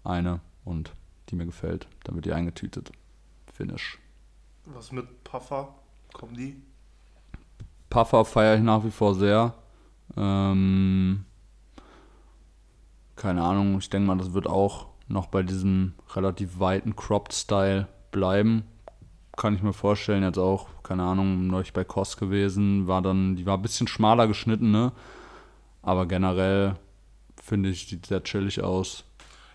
eine 0.05 0.39
und 0.63 0.93
die 1.27 1.35
mir 1.35 1.45
gefällt. 1.45 1.89
Dann 2.05 2.15
wird 2.15 2.25
die 2.25 2.31
eingetütet. 2.31 2.93
Finish. 3.51 3.99
Was 4.63 4.93
mit 4.93 5.25
Puffer? 5.25 5.75
Kommen 6.13 6.35
die? 6.37 6.61
Puffer 7.89 8.25
feiere 8.25 8.55
ich 8.55 8.63
nach 8.63 8.83
wie 8.83 8.91
vor 8.91 9.15
sehr. 9.15 9.53
Ähm, 10.15 11.25
keine 13.15 13.43
Ahnung, 13.43 13.77
ich 13.79 13.89
denke 13.89 14.07
mal, 14.07 14.17
das 14.17 14.33
wird 14.33 14.47
auch 14.47 14.87
noch 15.07 15.27
bei 15.27 15.43
diesem 15.43 15.93
relativ 16.13 16.59
weiten 16.59 16.95
Cropped-Style 16.95 17.87
bleiben. 18.11 18.63
Kann 19.35 19.55
ich 19.55 19.61
mir 19.61 19.73
vorstellen, 19.73 20.23
jetzt 20.23 20.39
auch, 20.39 20.67
keine 20.83 21.03
Ahnung, 21.03 21.47
neulich 21.47 21.73
bei 21.73 21.83
Kost 21.83 22.17
gewesen, 22.17 22.87
war 22.87 23.01
dann, 23.01 23.35
die 23.35 23.45
war 23.45 23.57
ein 23.57 23.61
bisschen 23.61 23.87
schmaler 23.87 24.27
geschnitten, 24.27 24.71
ne? 24.71 24.91
Aber 25.81 26.05
generell 26.05 26.75
finde 27.41 27.69
ich, 27.69 27.87
sieht 27.87 28.07
sehr 28.07 28.23
chillig 28.23 28.61
aus. 28.61 29.03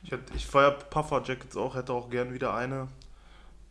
Ich, 0.03 0.13
ich 0.35 0.47
feiere 0.47 0.73
Puffer-Jackets 0.73 1.57
auch, 1.57 1.75
hätte 1.75 1.93
auch 1.93 2.11
gern 2.11 2.33
wieder 2.33 2.55
eine. 2.55 2.89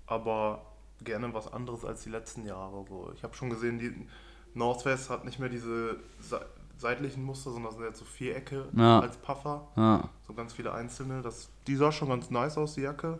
Aber 0.06 0.62
gerne 1.04 1.34
was 1.34 1.52
anderes 1.52 1.86
als 1.86 2.04
die 2.04 2.10
letzten 2.10 2.46
Jahre. 2.46 2.86
So. 2.88 3.12
Ich 3.16 3.24
habe 3.24 3.34
schon 3.34 3.50
gesehen, 3.50 3.80
die 3.80 4.08
North 4.54 4.84
Face 4.84 5.10
hat 5.10 5.26
nicht 5.26 5.40
mehr 5.40 5.50
diese 5.50 5.98
se 6.20 6.46
seitlichen 6.78 7.24
Muster, 7.24 7.52
sondern 7.52 7.72
sind 7.74 7.84
jetzt 7.84 8.00
so 8.00 8.06
Vierecke 8.06 8.68
Ja. 8.76 9.02
als 9.02 9.16
Puffer. 9.18 9.68
Ja, 9.76 10.10
So 10.26 10.34
ganz 10.34 10.54
viele 10.54 10.74
einzelne. 10.74 11.22
Das, 11.22 11.50
die 11.68 11.76
sah 11.76 11.92
schon 11.92 12.10
ganz 12.10 12.32
nice 12.32 12.58
aus, 12.58 12.74
die 12.74 12.82
Jacke. 12.82 13.20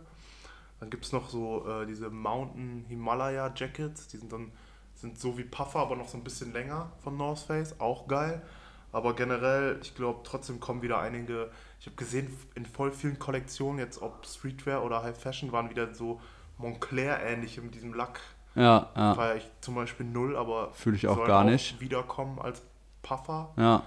Dann 0.80 0.90
gibt 0.90 1.04
es 1.04 1.12
noch 1.12 1.30
so 1.30 1.64
äh, 1.68 1.86
diese 1.86 2.10
Mountain 2.10 2.84
Himalaya 2.88 3.52
Jackets. 3.54 4.08
Die 4.08 4.16
sind 4.16 4.32
dann 4.32 4.50
sind 4.94 5.16
so 5.18 5.38
wie 5.38 5.44
Puffer, 5.44 5.78
aber 5.78 5.94
noch 5.94 6.08
so 6.08 6.16
ein 6.18 6.24
bisschen 6.24 6.52
länger 6.52 6.90
von 7.04 7.16
North 7.16 7.38
Face. 7.38 7.78
Auch 7.80 8.08
geil. 8.08 8.42
Aber 8.90 9.14
generell, 9.14 9.78
ich 9.80 9.94
glaube, 9.94 10.20
trotzdem 10.24 10.58
kommen 10.58 10.82
wieder 10.82 10.98
einige. 10.98 11.48
Ich 11.78 11.86
habe 11.86 11.94
gesehen, 11.96 12.36
in 12.56 12.66
voll 12.66 12.90
vielen 12.90 13.18
Kollektionen, 13.20 13.78
jetzt 13.78 14.02
ob 14.02 14.26
Streetwear 14.26 14.84
oder 14.84 15.04
High 15.04 15.16
Fashion, 15.16 15.52
waren 15.52 15.70
wieder 15.70 15.94
so 15.94 16.20
Montclair-ähnliche 16.58 17.60
mit 17.60 17.74
diesem 17.74 17.94
Lack. 17.94 18.20
Ja, 18.54 18.88
ja. 18.96 19.14
Feier 19.14 19.36
ich 19.36 19.48
zum 19.60 19.74
Beispiel 19.74 20.06
null, 20.06 20.36
aber 20.36 20.70
Fühle 20.72 20.96
ich 20.96 21.06
auch 21.08 21.24
gar 21.26 21.44
nicht. 21.44 21.80
wiederkommen 21.80 22.38
als 22.38 22.62
Puffer. 23.02 23.50
Ja, 23.56 23.82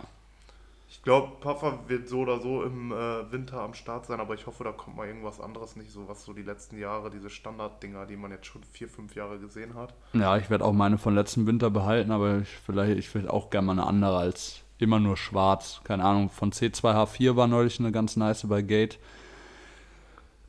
Ich 0.89 1.01
glaube, 1.04 1.34
Puffer 1.39 1.80
wird 1.88 2.08
so 2.08 2.19
oder 2.19 2.39
so 2.39 2.63
im 2.63 2.91
äh, 2.91 3.32
Winter 3.32 3.62
am 3.62 3.73
Start 3.73 4.06
sein, 4.06 4.19
aber 4.19 4.34
ich 4.34 4.47
hoffe, 4.47 4.63
da 4.63 4.71
kommt 4.71 4.95
mal 4.97 5.08
irgendwas 5.08 5.39
anderes, 5.39 5.75
nicht 5.75 5.91
so 5.91 6.08
was 6.08 6.23
so 6.25 6.34
die 6.34 6.41
letzten 6.41 6.78
Jahre, 6.78 7.10
diese 7.10 7.30
Standarddinger, 7.30 8.06
die 8.06 8.15
man 8.17 8.32
jetzt 8.32 8.47
schon 8.47 8.63
vier, 8.63 8.88
fünf 8.89 9.15
Jahre 9.15 9.38
gesehen 9.39 9.75
hat. 9.75 9.93
Ja, 10.13 10.38
ich 10.38 10.49
werde 10.49 10.63
auch 10.65 10.73
meine 10.73 10.97
von 10.97 11.13
letzten 11.15 11.45
Winter 11.47 11.69
behalten, 11.69 12.12
aber 12.12 12.39
ich, 12.39 12.49
vielleicht, 12.65 12.97
ich 12.97 13.13
will 13.13 13.28
auch 13.28 13.49
gerne 13.49 13.67
mal 13.67 13.71
eine 13.73 13.86
andere 13.88 14.17
als 14.17 14.62
immer 14.78 14.99
nur 14.99 15.15
schwarz. 15.17 15.82
Keine 15.84 16.04
Ahnung, 16.04 16.30
von 16.30 16.51
C2H4 16.51 17.36
war 17.36 17.47
neulich 17.47 17.80
eine 17.80 17.91
ganz 17.91 18.15
nice 18.17 18.47
bei 18.47 18.62
Gate 18.62 18.99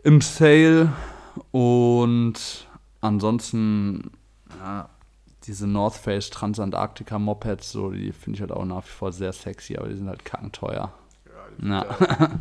im 0.02 0.20
Sale. 0.20 0.92
Und 1.52 2.66
ansonsten, 3.00 4.10
ja, 4.58 4.88
diese 5.44 5.66
North 5.66 5.94
Face 5.94 6.30
Transantarctica 6.30 7.18
Mopeds, 7.18 7.70
so, 7.70 7.90
die 7.90 8.12
finde 8.12 8.36
ich 8.36 8.40
halt 8.40 8.52
auch 8.52 8.64
nach 8.64 8.84
wie 8.84 8.90
vor 8.90 9.12
sehr 9.12 9.32
sexy, 9.32 9.76
aber 9.76 9.88
die 9.88 9.96
sind 9.96 10.08
halt 10.08 10.24
kackenteuer. 10.24 10.92
Ja, 11.60 11.82
Ja. 11.82 12.30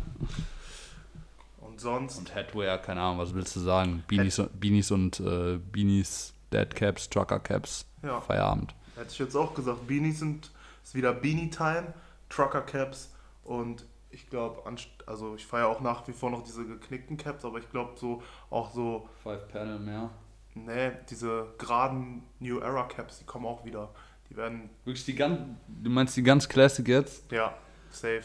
Und 1.60 1.80
sonst, 1.80 2.18
Und 2.18 2.34
Headwear, 2.34 2.78
keine 2.78 3.02
Ahnung, 3.02 3.18
was 3.18 3.34
willst 3.34 3.54
du 3.54 3.60
sagen? 3.60 4.02
Beanies, 4.08 4.40
Beanies 4.58 4.90
und 4.90 5.20
äh, 5.20 5.58
Beanies, 5.58 6.32
Deadcaps, 6.50 7.10
Trucker 7.10 7.38
Caps, 7.38 7.84
ja, 8.02 8.18
Feierabend. 8.22 8.74
hätte 8.94 9.10
ich 9.10 9.18
jetzt 9.18 9.36
auch 9.36 9.52
gesagt, 9.52 9.86
Beanies 9.86 10.20
sind, 10.20 10.50
ist 10.82 10.94
wieder 10.94 11.12
Beanie 11.12 11.50
Time, 11.50 11.92
Trucker 12.30 12.62
Caps 12.62 13.12
und 13.44 13.84
ich 14.08 14.30
glaube, 14.30 14.62
also 15.04 15.34
ich 15.34 15.44
feiere 15.44 15.68
auch 15.68 15.80
nach 15.80 16.08
wie 16.08 16.12
vor 16.12 16.30
noch 16.30 16.42
diese 16.42 16.64
geknickten 16.64 17.18
Caps, 17.18 17.44
aber 17.44 17.58
ich 17.58 17.70
glaube 17.70 17.92
so, 17.96 18.22
auch 18.48 18.72
so, 18.72 19.06
Five 19.22 19.46
Panel 19.48 19.78
mehr. 19.78 20.08
Ne, 20.56 20.98
diese 21.10 21.54
geraden 21.58 22.22
New 22.40 22.58
Era 22.58 22.84
Caps, 22.84 23.18
die 23.18 23.24
kommen 23.24 23.46
auch 23.46 23.64
wieder. 23.64 23.90
Die 24.30 24.36
werden, 24.36 24.70
Wirklich 24.84 25.04
die 25.04 25.14
ganz, 25.14 25.38
du 25.68 25.90
meinst 25.90 26.16
die 26.16 26.22
ganz 26.22 26.48
Classic 26.48 26.86
jetzt? 26.88 27.30
ja, 27.30 27.54
safe. 27.90 28.24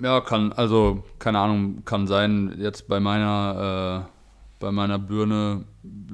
Ja, 0.00 0.20
kann, 0.20 0.52
also, 0.52 1.02
keine 1.18 1.40
Ahnung, 1.40 1.84
kann 1.84 2.06
sein, 2.06 2.54
jetzt 2.58 2.86
bei 2.88 3.00
meiner, 3.00 4.06
äh, 4.06 4.10
bei 4.60 4.70
meiner 4.70 4.98
Birne, 4.98 5.64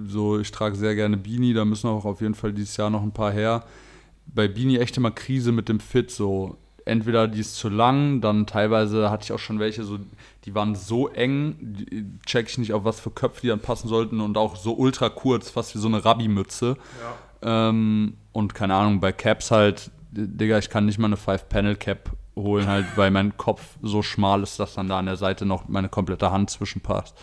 so, 0.06 0.38
ich 0.40 0.50
trage 0.50 0.74
sehr 0.74 0.94
gerne 0.94 1.16
Beanie, 1.18 1.52
da 1.52 1.64
müssen 1.64 1.88
auch 1.88 2.04
auf 2.04 2.20
jeden 2.22 2.34
Fall 2.34 2.52
dieses 2.52 2.76
Jahr 2.78 2.90
noch 2.90 3.02
ein 3.02 3.12
paar 3.12 3.30
her. 3.30 3.64
Bei 4.26 4.48
Beanie 4.48 4.78
echt 4.78 4.96
immer 4.96 5.10
Krise 5.10 5.52
mit 5.52 5.68
dem 5.68 5.80
Fit, 5.80 6.10
so, 6.10 6.56
entweder 6.84 7.28
die 7.28 7.40
ist 7.40 7.56
zu 7.56 7.68
lang, 7.68 8.20
dann 8.20 8.46
teilweise 8.46 9.10
hatte 9.10 9.24
ich 9.24 9.32
auch 9.32 9.38
schon 9.38 9.58
welche, 9.58 9.84
so, 9.84 9.98
die 10.44 10.54
waren 10.54 10.74
so 10.74 11.08
eng, 11.08 11.56
die- 11.60 12.04
check 12.26 12.48
ich 12.48 12.58
nicht, 12.58 12.72
auf 12.72 12.84
was 12.84 13.00
für 13.00 13.10
Köpfe 13.10 13.40
die 13.42 13.48
dann 13.48 13.60
passen 13.60 13.88
sollten 13.88 14.20
und 14.20 14.36
auch 14.36 14.56
so 14.56 14.74
ultra 14.74 15.08
kurz, 15.08 15.50
fast 15.50 15.74
wie 15.74 15.78
so 15.78 15.88
eine 15.88 16.04
Rabbi-Mütze. 16.04 16.76
Ja. 17.42 17.68
Ähm, 17.68 18.16
und 18.32 18.54
keine 18.54 18.74
Ahnung, 18.74 19.00
bei 19.00 19.12
Caps 19.12 19.50
halt, 19.50 19.90
Digga, 20.10 20.58
ich 20.58 20.70
kann 20.70 20.86
nicht 20.86 20.98
mal 20.98 21.06
eine 21.06 21.16
Five-Panel-Cap 21.16 22.10
holen, 22.36 22.66
halt, 22.66 22.86
weil 22.96 23.10
mein 23.10 23.36
Kopf 23.36 23.62
so 23.82 24.02
schmal 24.02 24.42
ist, 24.42 24.58
dass 24.58 24.74
dann 24.74 24.88
da 24.88 24.98
an 24.98 25.06
der 25.06 25.16
Seite 25.16 25.46
noch 25.46 25.68
meine 25.68 25.88
komplette 25.88 26.30
Hand 26.30 26.50
zwischenpasst. 26.50 27.16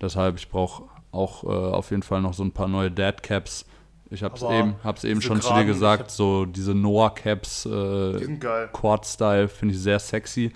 Deshalb, 0.00 0.36
ich 0.38 0.48
brauche 0.48 0.84
auch 1.12 1.44
äh, 1.44 1.46
auf 1.48 1.90
jeden 1.90 2.02
Fall 2.02 2.20
noch 2.20 2.34
so 2.34 2.44
ein 2.44 2.52
paar 2.52 2.68
neue 2.68 2.90
Dad 2.90 3.22
Caps. 3.22 3.64
Ich 4.10 4.22
habe 4.22 4.36
es 4.36 4.42
Aber 4.42 4.54
eben, 4.54 4.74
hab's 4.84 5.04
eben 5.04 5.20
schon 5.20 5.40
zu 5.40 5.52
dir 5.54 5.64
gesagt, 5.64 6.10
so 6.10 6.44
diese 6.44 6.74
Noah 6.74 7.14
Caps, 7.14 7.64
Die 7.64 7.68
äh. 7.70 8.68
Quad-Style, 8.72 9.48
finde 9.48 9.74
ich 9.74 9.80
sehr 9.80 9.98
sexy. 9.98 10.52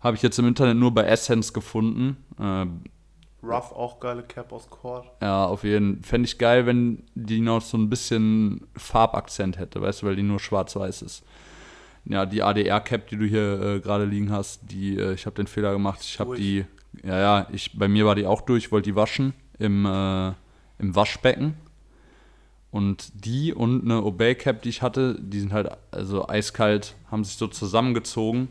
Habe 0.00 0.16
ich 0.16 0.22
jetzt 0.22 0.38
im 0.38 0.46
Internet 0.46 0.76
nur 0.76 0.92
bei 0.92 1.04
Essence 1.04 1.52
gefunden. 1.52 2.16
Äh, 2.38 2.66
Rough 3.44 3.72
auch 3.72 4.00
geile 4.00 4.22
Cap 4.22 4.52
aus 4.52 4.68
Quad. 4.70 5.04
ja, 5.20 5.46
auf 5.46 5.64
jeden 5.64 5.96
Fall. 5.96 6.08
Fände 6.08 6.26
ich 6.26 6.38
geil, 6.38 6.66
wenn 6.66 7.02
die 7.14 7.40
noch 7.40 7.60
so 7.60 7.76
ein 7.76 7.90
bisschen 7.90 8.66
Farbakzent 8.76 9.58
hätte, 9.58 9.80
weißt 9.82 10.02
du, 10.02 10.06
weil 10.06 10.16
die 10.16 10.22
nur 10.22 10.40
schwarz-weiß 10.40 11.02
ist. 11.02 11.24
Ja, 12.06 12.26
die 12.26 12.42
ADR-Cap, 12.42 13.08
die 13.08 13.16
du 13.16 13.24
hier 13.24 13.60
äh, 13.60 13.80
gerade 13.80 14.04
liegen 14.04 14.30
hast, 14.30 14.60
die, 14.70 14.98
äh, 14.98 15.14
ich 15.14 15.26
habe 15.26 15.36
den 15.36 15.46
Fehler 15.46 15.72
gemacht. 15.72 16.00
Ich 16.02 16.20
habe 16.20 16.36
die, 16.36 16.66
ja, 17.02 17.18
ja, 17.18 17.46
ich, 17.50 17.78
bei 17.78 17.88
mir 17.88 18.04
war 18.04 18.14
die 18.14 18.26
auch 18.26 18.42
durch, 18.42 18.64
ich 18.64 18.72
wollte 18.72 18.90
die 18.90 18.96
waschen 18.96 19.32
im, 19.58 19.86
äh, 19.86 20.28
im 20.78 20.94
Waschbecken. 20.94 21.54
Und 22.74 23.24
die 23.24 23.54
und 23.54 23.84
eine 23.84 24.02
Obey-Cap, 24.02 24.62
die 24.62 24.68
ich 24.68 24.82
hatte, 24.82 25.16
die 25.20 25.38
sind 25.38 25.52
halt 25.52 25.70
also 25.92 26.26
eiskalt, 26.28 26.96
haben 27.08 27.22
sich 27.22 27.36
so 27.36 27.46
zusammengezogen. 27.46 28.48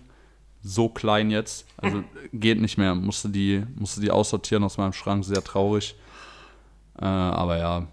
So 0.62 0.88
klein 0.88 1.30
jetzt. 1.30 1.68
Also 1.76 2.06
geht 2.32 2.62
nicht 2.62 2.78
mehr. 2.78 2.96
Musste 2.96 3.28
die, 3.28 3.66
musste 3.76 4.00
die 4.00 4.12
aussortieren 4.12 4.64
aus 4.64 4.78
meinem 4.78 4.94
Schrank. 4.94 5.26
Sehr 5.26 5.44
traurig. 5.44 5.96
Äh, 7.02 7.04
aber 7.04 7.58
ja, 7.58 7.86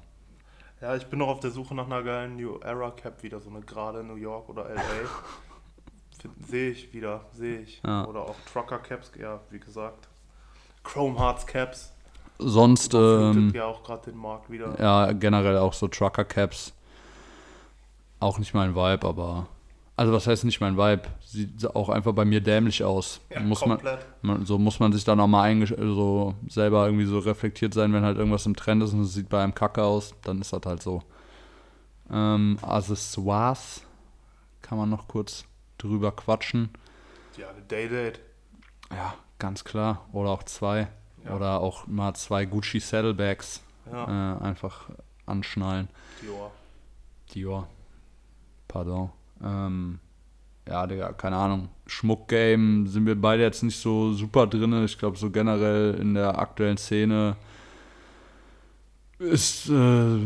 Ja, 0.81 0.95
ich 0.95 1.07
bin 1.07 1.19
noch 1.19 1.27
auf 1.27 1.41
der 1.41 1.51
Suche 1.51 1.75
nach 1.75 1.87
einer 1.87 2.05
geilen 2.05 2.37
New 2.37 2.59
Era 2.61 2.93
Cap 2.93 3.25
wieder, 3.25 3.41
so 3.41 3.51
eine 3.51 3.61
gerade 3.63 4.05
New 4.05 4.15
York 4.15 4.49
oder 4.49 4.69
LA. 4.73 4.83
Find- 6.21 6.47
Sehe 6.47 6.71
ich 6.71 6.93
wieder, 6.93 7.25
sehe 7.33 7.59
ich. 7.63 7.81
Ja. 7.85 8.07
Oder 8.07 8.21
auch 8.21 8.37
Trucker 8.53 8.79
Caps, 8.79 9.11
ja, 9.19 9.41
wie 9.51 9.59
gesagt. 9.59 10.07
Chrome 10.85 11.19
Hearts 11.19 11.45
Caps. 11.45 11.93
Sonst, 12.41 12.95
ähm, 12.95 13.53
ja 13.55 13.67
auch 13.67 13.83
gerade 13.83 14.11
den 14.11 14.19
Markt 14.19 14.51
wieder. 14.51 14.75
ja, 14.81 15.13
generell 15.13 15.59
auch 15.59 15.73
so 15.73 15.89
Trucker-Caps. 15.89 16.73
Auch 18.19 18.39
nicht 18.39 18.55
mein 18.55 18.75
Vibe, 18.75 19.07
aber. 19.07 19.47
Also, 19.97 20.13
was 20.13 20.27
heißt 20.27 20.45
nicht 20.45 20.61
mein 20.61 20.77
Vibe? 20.77 21.03
Sieht 21.21 21.75
auch 21.75 21.91
einfach 21.91 22.13
bei 22.13 22.25
mir 22.25 22.41
dämlich 22.41 22.83
aus. 22.85 23.21
Ja, 23.31 23.41
muss 23.41 23.61
komplett. 23.61 24.07
man, 24.23 24.47
so 24.47 24.59
muss 24.59 24.81
man 24.81 24.93
sich 24.93 25.05
da 25.05 25.15
nochmal 25.15 25.67
so 25.67 26.35
selber 26.49 26.87
irgendwie 26.87 27.05
so 27.05 27.19
reflektiert 27.19 27.75
sein, 27.75 27.93
wenn 27.93 28.03
halt 28.03 28.17
irgendwas 28.17 28.47
im 28.47 28.57
Trend 28.57 28.83
ist 28.83 28.95
und 28.95 29.03
es 29.03 29.13
sieht 29.13 29.29
bei 29.29 29.43
einem 29.43 29.55
Kacke 29.55 29.83
aus, 29.83 30.15
dann 30.25 30.41
ist 30.41 30.53
das 30.53 30.63
halt 30.65 30.83
so. 30.83 31.03
Ähm, 32.11 32.59
Accessoires 32.63 33.83
kann 34.63 34.79
man 34.79 34.89
noch 34.89 35.07
kurz 35.07 35.45
drüber 35.79 36.13
quatschen. 36.13 36.71
Ja, 37.37 37.51
eine 37.51 37.63
Day-Date. 37.63 38.21
Ja, 38.91 39.15
ganz 39.39 39.65
klar. 39.65 40.07
Oder 40.13 40.31
auch 40.31 40.43
zwei. 40.43 40.89
Ja. 41.25 41.37
Oder 41.37 41.61
auch 41.61 41.87
mal 41.87 42.15
zwei 42.15 42.45
Gucci 42.45 42.81
Saddlebags 42.81 43.63
Ja, 43.91 44.37
äh, 44.39 44.43
einfach 44.43 44.89
anschnallen. 45.27 45.89
Dior. 46.23 46.51
Dior. 47.35 47.69
Pardon. 48.69 49.11
Ähm, 49.43 49.99
ja, 50.69 50.87
Digga, 50.87 51.13
keine 51.13 51.37
Ahnung. 51.37 51.69
Schmuckgame 51.87 52.87
sind 52.87 53.07
wir 53.07 53.21
beide 53.21 53.43
jetzt 53.43 53.63
nicht 53.63 53.79
so 53.79 54.13
super 54.13 54.47
drin. 54.47 54.85
Ich 54.85 54.99
glaube, 54.99 55.19
so 55.19 55.31
generell 55.31 55.95
in 55.95 56.15
der 56.15 56.39
aktuellen 56.39 56.77
Szene 56.77 57.37
ist, 59.19 59.69
äh, 59.69 60.19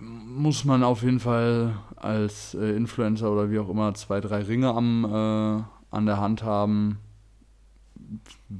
muss 0.00 0.64
man 0.64 0.82
auf 0.82 1.02
jeden 1.02 1.20
Fall 1.20 1.74
als 1.96 2.54
äh, 2.54 2.76
Influencer 2.76 3.30
oder 3.30 3.50
wie 3.50 3.58
auch 3.58 3.68
immer 3.68 3.94
zwei, 3.94 4.20
drei 4.20 4.42
Ringe 4.42 4.68
am, 4.72 5.04
äh, 5.04 5.94
an 5.94 6.06
der 6.06 6.18
Hand 6.18 6.42
haben. 6.42 6.98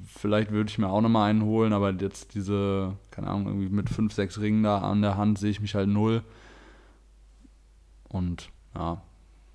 Vielleicht 0.06 0.50
würde 0.50 0.68
ich 0.70 0.78
mir 0.78 0.88
auch 0.88 1.00
nochmal 1.00 1.30
einen 1.30 1.42
holen, 1.42 1.72
aber 1.72 1.90
jetzt 1.92 2.34
diese, 2.34 2.96
keine 3.10 3.28
Ahnung, 3.28 3.46
irgendwie 3.46 3.68
mit 3.70 3.88
fünf, 3.88 4.12
sechs 4.12 4.38
Ringen 4.40 4.62
da 4.62 4.78
an 4.78 5.00
der 5.02 5.16
Hand 5.16 5.38
sehe 5.38 5.50
ich 5.50 5.60
mich 5.60 5.74
halt 5.74 5.88
null. 5.88 6.22
Und 8.08 8.50
ja, 8.74 9.02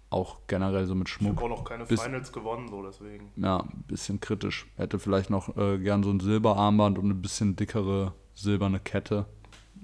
auch 0.10 0.38
generell 0.48 0.86
so 0.86 0.96
mit 0.96 1.08
Ich 1.08 1.14
Schmuck 1.16 1.38
habe 1.38 1.46
auch 1.46 1.50
noch 1.60 1.64
keine 1.64 1.86
Bis- 1.86 2.02
Finals 2.02 2.32
gewonnen, 2.32 2.68
so 2.70 2.84
deswegen. 2.84 3.32
ja, 3.36 3.58
ein 3.60 3.84
bisschen 3.88 4.20
kritisch. 4.20 4.68
Hätte 4.78 5.00
vielleicht 5.00 5.30
noch 5.30 5.56
äh, 5.58 5.78
gern 5.80 6.04
so 6.04 6.12
ein 6.12 6.20
Silberarmband 6.20 6.98
und 6.98 7.06
eine 7.06 7.16
bisschen 7.16 7.56
dickere 7.56 8.14
silberne 8.36 8.80
Kette. 8.80 9.26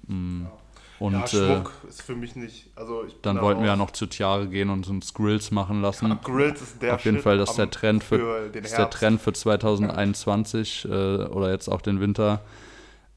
Mm. 0.08 0.43
Und 0.99 1.13
ja, 1.13 1.23
äh, 1.23 1.27
Schmuck 1.27 1.71
ist 1.88 2.01
für 2.01 2.15
mich 2.15 2.35
nicht. 2.35 2.69
Also 2.75 3.05
dann 3.21 3.38
da 3.38 3.41
wollten 3.41 3.62
wir 3.62 3.67
ja 3.67 3.73
raus. 3.73 3.79
noch 3.79 3.91
zu 3.91 4.05
Tiare 4.05 4.47
gehen 4.47 4.69
und 4.69 4.88
uns 4.89 5.13
Grills 5.13 5.51
machen 5.51 5.81
lassen. 5.81 6.09
Ja, 6.09 6.19
Grills 6.21 6.62
ist 6.62 6.81
der 6.81 6.95
Auf 6.95 7.05
jeden 7.05 7.17
Shit 7.17 7.23
Fall, 7.23 7.38
das 7.38 7.51
ist 7.51 7.57
der 7.57 7.69
Trend 7.71 8.03
für, 8.03 8.49
für 8.51 8.59
der. 8.59 8.89
Trend 8.89 9.21
für 9.21 9.33
2021 9.33 10.85
äh, 10.85 10.88
oder 10.88 11.51
jetzt 11.51 11.69
auch 11.69 11.81
den 11.81 12.01
Winter. 12.01 12.41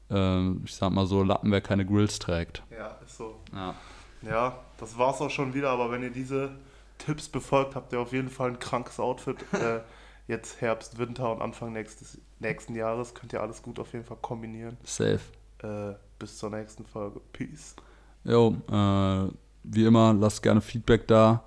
Ähm, 0.09 0.61
ich 0.65 0.75
sag 0.75 0.91
mal 0.91 1.05
so, 1.05 1.23
Lappen, 1.23 1.51
wer 1.51 1.61
keine 1.61 1.85
Grills 1.85 2.19
trägt. 2.19 2.63
Ja, 2.71 2.97
ist 3.05 3.17
so. 3.17 3.39
Ja. 3.53 3.75
Ja, 4.21 4.59
das 4.77 4.97
war's 4.97 5.19
auch 5.19 5.29
schon 5.29 5.53
wieder, 5.53 5.69
aber 5.69 5.91
wenn 5.91 6.03
ihr 6.03 6.09
diese 6.09 6.51
Tipps 6.97 7.27
befolgt, 7.27 7.75
habt 7.75 7.91
ihr 7.91 7.99
auf 7.99 8.13
jeden 8.13 8.29
Fall 8.29 8.51
ein 8.51 8.59
krankes 8.59 8.99
Outfit. 8.99 9.37
äh, 9.53 9.79
jetzt 10.27 10.61
Herbst, 10.61 10.97
Winter 10.97 11.31
und 11.31 11.41
Anfang 11.41 11.73
nächstes, 11.73 12.17
nächsten 12.39 12.75
Jahres 12.75 13.13
könnt 13.13 13.33
ihr 13.33 13.41
alles 13.41 13.61
gut 13.61 13.79
auf 13.79 13.91
jeden 13.91 14.05
Fall 14.05 14.17
kombinieren. 14.21 14.77
Safe. 14.83 15.19
Äh, 15.63 15.93
bis 16.19 16.37
zur 16.37 16.49
nächsten 16.49 16.85
Folge. 16.85 17.21
Peace. 17.31 17.75
Jo, 18.23 18.55
äh, 18.69 19.31
wie 19.63 19.85
immer, 19.85 20.13
lasst 20.13 20.43
gerne 20.43 20.61
Feedback 20.61 21.07
da. 21.07 21.43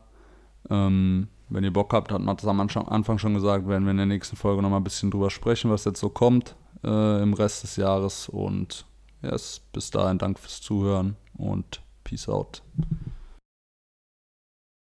Ähm, 0.69 1.29
wenn 1.49 1.65
ihr 1.65 1.73
Bock 1.73 1.93
habt, 1.93 2.11
hat 2.11 2.21
Mats 2.21 2.45
am 2.47 2.61
Anfang 2.61 2.89
Anfang 2.89 3.19
schon 3.19 3.35
gesagt, 3.35 3.69
werden 3.69 3.85
wir 3.85 3.93
in 3.93 3.99
der 3.99 4.07
nächsten 4.07 4.37
Folge 4.37 4.63
nochmal 4.63 4.81
ein 4.81 4.85
bisschen 4.85 5.11
drüber 5.11 5.31
sprechen, 5.31 5.71
was 5.71 5.85
jetzt 5.85 6.01
so 6.01 6.09
kommt 6.09 6.57
äh, 6.83 7.23
im 7.23 7.35
Rest 7.35 7.63
des 7.63 7.77
Jahres. 7.77 8.29
Und 8.29 8.85
yes, 9.23 9.61
bis 9.73 9.91
dahin, 9.91 10.19
danke 10.19 10.41
fürs 10.41 10.61
Zuhören 10.61 11.17
und 11.37 11.83
Peace 12.05 12.29
out. 12.29 12.63